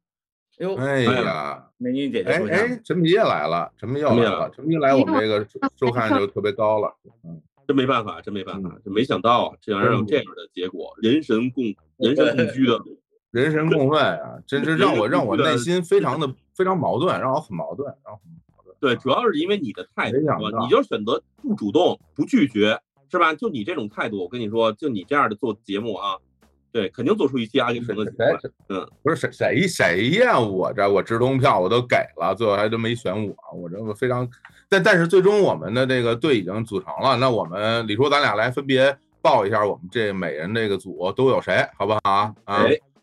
[0.60, 11.64] 哎呦，哎呀，美女姐姐哎陈皮也来了，陈皮又来来了，陈皮来我们这个收收看就特别高了，嗯，真没办法，真没办法就，没想到啊，竟然有这样的结果，人神共
[11.98, 12.80] 人神共居的，
[13.32, 18.76] 人神共愤啊，真是让我让我内心非常的 非常矛盾，让我很矛盾，然后很矛盾。
[18.80, 20.18] 对，主要是因为你的态度，
[20.62, 22.80] 你就选择不主动、不拒绝，
[23.12, 23.34] 是吧？
[23.34, 26.16] 就你这种态度，我跟你说，就你这样的做节目啊，
[26.76, 28.40] 对，肯定做出一些阿根廷的节目来。
[28.68, 30.38] 嗯，不是谁谁谁呀？
[30.38, 34.30] 我这我直通票我都给了，最后还都没选我，我这个非常，
[34.68, 42.36] 但但是最终我们的这个队已经组成了，那我们李叔咱俩来分别报一下我们这每人这个组都有谁，好不好啊？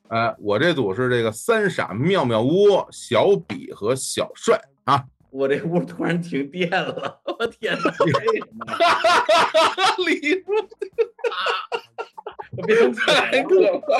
[0.09, 5.03] 啊，我这组是这个三傻妙妙屋、小比和小帅啊。
[5.31, 7.91] 我这屋突然停电了，我天哪！
[8.05, 9.97] 为什么呀？
[10.07, 10.43] 李叔
[12.57, 13.96] 我变成太可怕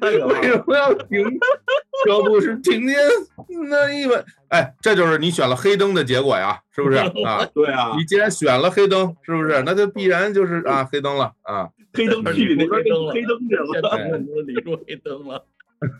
[0.00, 0.64] 为什！
[0.66, 1.24] 么要停？
[2.08, 2.96] 要不是停电
[3.70, 7.44] 那一晚，哎，这就是你选了黑灯的结果呀，是不是 啊？
[7.54, 9.62] 对啊，你既然选了黑灯，是不是？
[9.64, 11.68] 那就必然就是啊，黑灯了啊。
[11.94, 13.90] 黑灯去那边黑灯了黑灯去现了。
[13.96, 15.44] 在很多李叔黑灯了，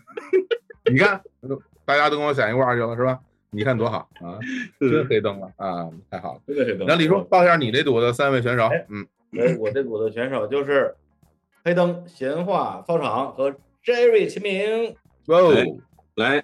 [0.91, 1.21] 你看，
[1.85, 3.19] 大家都跟我选一块儿去了，是吧？
[3.51, 4.37] 你看多好啊，
[4.79, 6.41] 真黑灯了啊，太好了。
[6.45, 6.85] 真的黑灯。
[6.85, 9.07] 那李叔报一下你这组的三位选手哎，嗯，
[9.39, 10.93] 哎，我这组的选手就是
[11.65, 13.49] 黑灯、闲话操场和
[13.83, 14.95] Jerry 齐名。
[15.25, 15.65] 哦，哎
[16.13, 16.43] 来，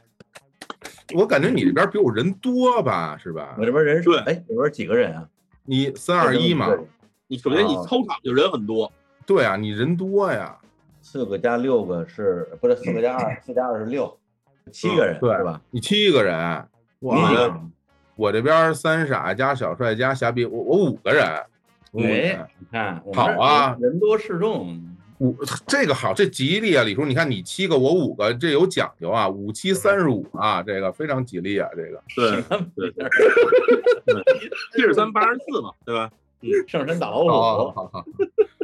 [1.13, 3.55] 我感觉你这边比我人多吧，是吧？
[3.59, 3.63] 我？
[3.63, 4.19] 这边人数，对。
[4.21, 5.29] 哎，我这边几个人啊？
[5.63, 6.75] 你三二一嘛，
[7.27, 8.91] 你首先你啊操场就人很多，
[9.27, 10.57] 对啊，你人多呀，
[11.03, 13.37] 四个加六个是不是四个加二？
[13.45, 14.17] 四加二是六，
[14.71, 15.61] 七个人嗯对是吧？
[15.69, 16.35] 你七个人，
[17.01, 17.29] 哇。
[17.29, 17.71] 你，嗯
[18.15, 21.25] 我这边三傻加小帅加霞比，我我五个人，
[21.91, 22.39] 我五个人。
[22.39, 23.77] 哎，你看，好啊。
[23.79, 24.79] 人多势众，
[25.21, 32.41] 五这个好，这吉利啊，李叔，你看你七个，我五个，这有讲究啊，五七三十五啊，这个非常吉利啊，这个对，
[32.75, 34.23] 对对，
[34.73, 36.09] 七十三八十四嘛，对吧？
[36.67, 37.71] 上山打老好好虎。
[37.71, 38.05] 好好，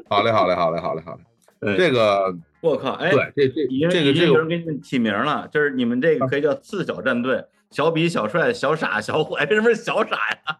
[0.09, 1.15] 好嘞好嘞好嘞好嘞好
[1.59, 9.35] 嘞， 这个我靠，哎，对这这已经这个这个有人给你们起名了，就是你们这个可以叫四小战队：小比、小帅、小傻、小虎。
[9.35, 10.57] 哎，为什么是小傻呀？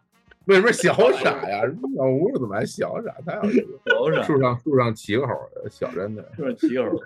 [0.48, 1.60] 为什么小傻呀？
[1.94, 3.14] 小屋怎么还小傻？
[3.24, 4.16] 太有意思小了。
[4.16, 5.34] 傻树上树上骑个猴，
[5.70, 6.24] 小真的。
[6.34, 6.98] 树上骑个猴？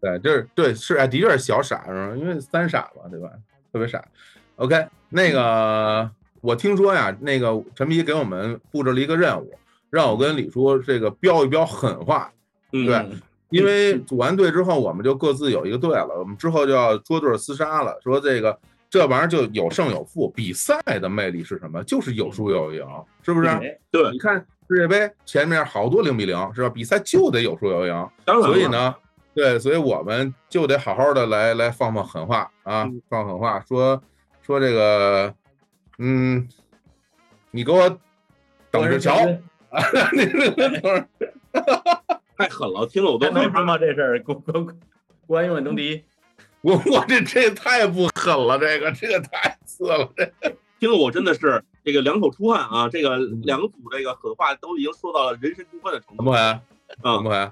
[0.00, 1.86] 对，这是对是哎，的确是小傻？
[2.16, 3.30] 因为三傻嘛，对吧？
[3.70, 4.02] 特别傻。
[4.56, 9.54] OK，那个我听说呀，那个陈皮给我们布置了一个任务，
[9.90, 12.32] 让我跟李叔这个标一标狠话，
[12.72, 13.06] 嗯，对
[13.50, 17.98] 因为组完队之后，我们就各自有一个队了，我们之后就要捉对儿厮杀了。
[18.02, 18.58] 说这个
[18.96, 21.84] 这玩意儿就有胜有负，比赛的魅力是什么？
[21.84, 22.82] 就是有输有赢，
[23.22, 23.48] 是不是？
[23.48, 24.34] 哎对你看
[24.70, 26.70] 世界杯前面好多零比零，是吧？
[26.70, 28.08] 比赛就得有输有赢。
[28.24, 28.94] 当然所以，呢，
[29.34, 34.02] 对，所以我们就得好好的来来放放狠话啊嗯，放狠话，说
[34.40, 35.34] 说这个，
[35.98, 36.48] 嗯，
[37.50, 37.98] 你给我
[38.70, 39.14] 等着瞧，
[42.38, 43.40] 太狠了，听了我都害怕。
[43.40, 43.76] 还能说吗？
[43.76, 44.66] 这事儿国国
[45.26, 46.02] 国安永远争第一。
[46.66, 50.28] 我我这这太不狠了，这个这个太次了，这
[50.80, 52.88] 听了我真的是这个两口出汗啊！
[52.88, 56.38] 这个两组这个狠话都已经说到了人神共愤的程度怎么回？
[56.38, 56.60] 啊
[57.00, 57.50] 怎，么回？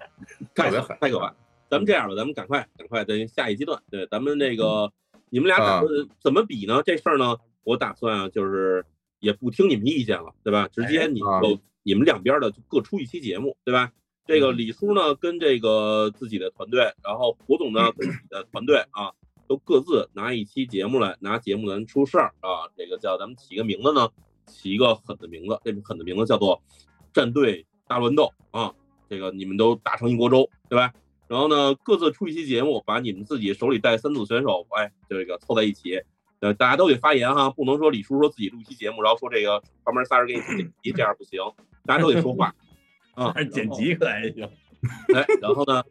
[0.52, 1.32] 太特别狠太可怕！
[1.70, 4.92] 咱们这样吧，咱们赶快赶快在下一阶段，对，咱们这个
[5.30, 6.82] 你们俩打啊算怎么比呢？
[6.84, 8.84] 这事儿呢，我打算啊，就是
[9.20, 10.68] 也不听你们意见了，对吧？
[10.72, 13.92] 直接你啊就你们两边的就各出一期节目，对吧？
[14.26, 19.12] 这个李叔呢跟这个自己的团队，然后胡总呢跟自己的团队啊，
[19.46, 24.08] 都各自拿一期节目来，拿节目咱出事儿啊，这个叫咱们起个名字呢，
[24.46, 26.62] 起一个狠的名字，这个狠的名字叫做
[27.12, 28.74] 战队大乱斗啊，
[29.10, 30.92] 这个你们都打成一锅粥，对吧？
[31.26, 36.00] 然后呢，各自出一期节目，把你们自己手里带三组选手，哎，这个凑在一起，
[36.40, 41.40] 呃，大家都得发言哈，不能说李叔说自己录一期节目，然后说这个旁边仨人给你剪辑，这样不行，
[41.84, 42.54] 大家都得说话
[43.14, 43.34] 啊。
[43.50, 44.48] 剪辑可还行。
[45.14, 45.82] 哎，然后呢，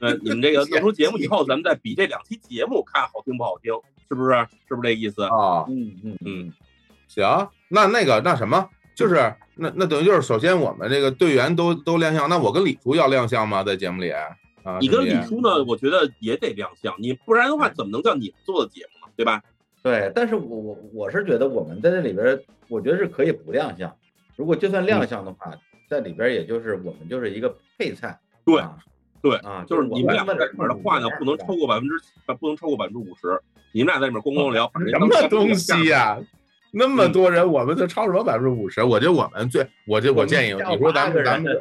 [0.00, 3.72] 呃，你们这个弄出节目以后，咱们再比这两期节目，看好听不好听，
[4.08, 4.46] 是不是？
[4.68, 5.66] 是不是这意思啊？
[5.68, 6.52] 嗯嗯嗯，
[7.08, 13.64] 行，那那个那什么，就是那那等于就是，首先我们这个队员都都亮相，那我跟李叔要亮相吗？
[13.64, 14.28] 在节目里啊？
[14.80, 19.12] 你跟李叔呢，我觉得也得亮相，你不然的话，怎么能叫你们做的节目呢？
[19.16, 19.42] 对吧？
[19.82, 22.38] 对，但是我我我是觉得我们在这里边，
[22.68, 23.92] 我觉得是可以不亮相。
[24.36, 25.52] 如果就算亮相的话，
[25.88, 28.18] 在里边也就是我们就是一个配菜。
[28.44, 28.76] 对啊
[29.20, 31.94] 对啊，就是你们俩在里面的话呢，不能超过百分之，
[32.38, 33.40] 不能超过百分之五十。
[33.72, 36.18] 你们俩在里面 咣咣聊，什么东西呀、
[36.70, 38.82] 那么多人，我们就超什么百分之五十？
[38.82, 41.52] 我觉得我们最，我就我建议你说咱们咱们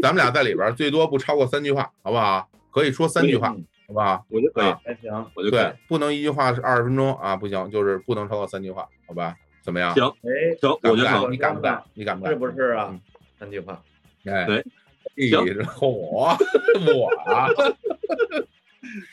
[0.00, 2.48] 咱们俩在里边最多不超过三句话，好不好？
[2.70, 3.48] 可以说三句话，
[3.88, 4.24] 好不好？
[4.30, 5.50] 我觉得可以啊，还行。
[5.50, 9.34] 对，不能一句话是二十分钟啊，不行，就是不能超过三句话，好吧？
[9.62, 9.92] 怎么样？
[9.94, 10.70] 行哎，行？
[10.84, 11.36] 我觉得你。
[11.36, 11.82] 敢不敢？
[11.94, 12.32] 你敢不敢？
[12.32, 12.94] 是不是啊？
[13.40, 13.82] 三句话。
[14.26, 14.62] 哎，对，
[15.16, 16.36] 你我
[16.94, 17.48] 我啊，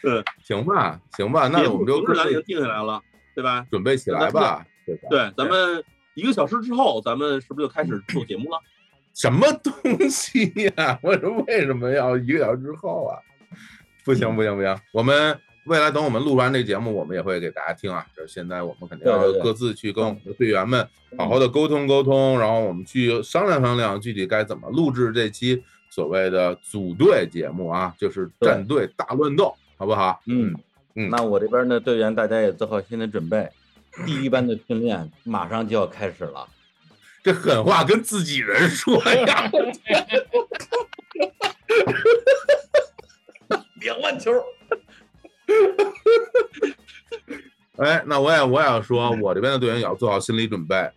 [0.04, 3.02] 对， 行吧，行吧，那我们就咱已经定下来了，
[3.34, 3.66] 对吧？
[3.72, 5.08] 准备起来吧，对吧？
[5.10, 5.82] 对，咱们
[6.14, 8.60] 一个小时之后，咱们是不是就开始做节目了？
[9.16, 11.00] 什么东西呀？
[11.02, 13.18] 我说为什么要一个小时之后啊？
[14.04, 18.06] 不行不行不行，我们未来等我们录完这节目，我们也会给大家听啊。
[18.16, 20.88] 就是现在我们肯定要各自去跟我们的队员们
[21.18, 30.22] 好好的沟通沟通，然后我们去商量商量具体该怎么录制这期所谓的组队节目啊，就是战队大乱斗，好不好？
[30.26, 30.56] 嗯
[30.96, 33.50] 嗯那我这边的，队员大家也做好心理准备，
[34.06, 36.48] 第一班的训练马上就要开始了。
[37.24, 39.52] 这狠话跟自己人说呀！
[43.82, 44.32] 两万球，
[47.78, 50.90] 哎，那我也我也要说，我这边的队员也要做好心理准备，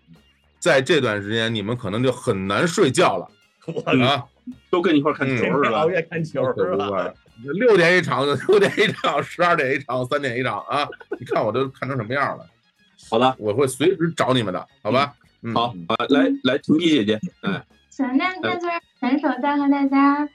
[0.58, 3.28] 在这段时间你们可能就很难睡觉了
[3.66, 4.24] 我啊！
[4.70, 5.90] 都跟你一块看球嗯是吧熬？
[5.90, 7.12] 夜看球是吧？
[7.54, 10.88] 六点一场，六点一场，十二点一场，三点一场啊！
[11.18, 12.46] 你看我都看成什么样了？
[13.10, 15.12] 好的，我会随时找你们的，好吧？
[15.42, 20.28] 嗯，好，啊，来来，陈碧姐姐，哎，行，那那就让选手再和大家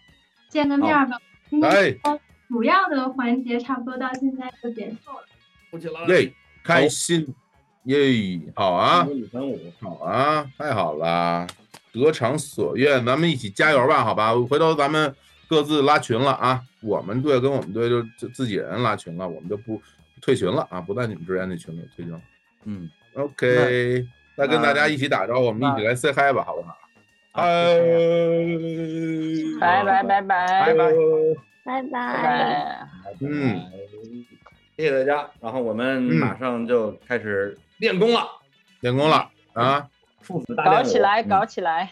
[0.50, 1.18] 见个面吧。
[1.50, 2.20] 今哎天
[2.56, 5.26] 主要的环节差不多到现在就结束了。
[5.69, 6.32] 不起了，耶，
[6.64, 7.36] 开心
[7.84, 11.45] 耶，好啊，五三五，好啊，太好了，
[11.91, 14.34] 得偿所愿，咱们一起加油吧，好吧？
[14.49, 15.14] 回头咱们
[15.49, 19.82] 各自拉群了啊，我们队跟我们队就自自己人拉群了，我们就不
[20.22, 22.22] 退群了啊，不在你们之间那群里退群了。
[22.64, 24.07] 嗯，OK，
[24.38, 26.77] 那跟大家一起打招呼，我们一起来 say hi 吧，好不好？
[27.34, 27.44] 嗨，
[29.60, 30.94] 拜拜拜拜拜拜。
[31.66, 31.90] 拜拜。
[31.92, 32.88] 拜。
[33.22, 33.60] 嗯，
[34.78, 35.30] 谢谢大家。
[35.42, 38.22] 然后我们嗯马上就开始练功了，
[38.82, 39.88] 练功了啊！
[40.22, 41.92] 父子大练武搞起来，嗯搞起来！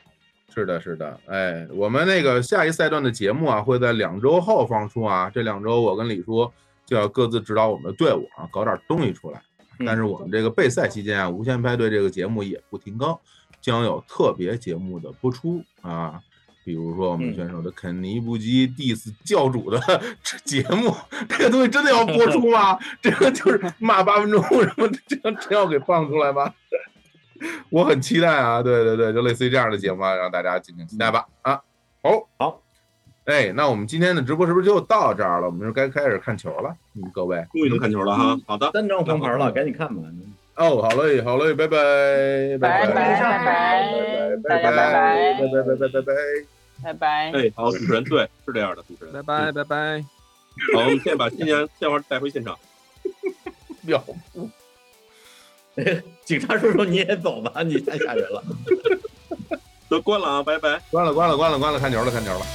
[0.53, 5.27] 是的，是的，哎，我们那个下一赛段的节目啊，会在两周后放出啊。
[5.33, 6.51] 这两周我跟李叔
[6.85, 9.41] 就要各自指导我们的队伍啊，搞点东西出来。
[9.85, 13.17] 但是我们这个备赛期间啊，无限派对这个节目也不停更，
[13.59, 16.21] 将有特别节目的播出啊。
[16.63, 19.79] 比如说我们选手的肯尼布基 diss 教主的
[20.23, 20.95] 这节目，
[21.27, 22.79] 这个东西真的要播出吗？
[23.01, 26.53] 这个就是骂八分钟什么的，这样真要给放出来吗？
[27.69, 28.63] 我很期待啊！
[28.63, 31.25] 对对对，就类似于这样的节目啊，让大家敬请期待吧！
[31.41, 31.61] 啊，
[32.01, 32.61] 好，好，
[33.25, 35.47] 哎，那我们今天的直播是不是就到这儿了？
[35.47, 37.45] 我们是该开始看球了，嗯，各位。
[37.51, 38.39] 终于能看球了哈。
[38.47, 40.01] 好的，三张黄牌了，赶紧看吧。
[40.55, 41.77] 哦，好嘞，好嘞，拜拜，
[42.59, 43.39] 拜拜拜拜拜，
[44.43, 46.13] 拜拜拜拜拜拜拜拜拜。
[46.83, 47.31] 拜拜。
[47.31, 49.13] 哎，好，主持人，对，是这样的，主持人。
[49.13, 50.05] 拜拜拜拜。
[50.75, 52.57] 好，我们现在把新娘鲜花带回现场。
[53.81, 53.97] 秒
[54.33, 54.49] 不。
[56.23, 58.43] 警察叔叔你也走吧，你太吓人了。
[59.89, 60.79] 都关了啊，拜拜。
[60.91, 62.45] 关了，关了，关了，关了，看球了，看球了。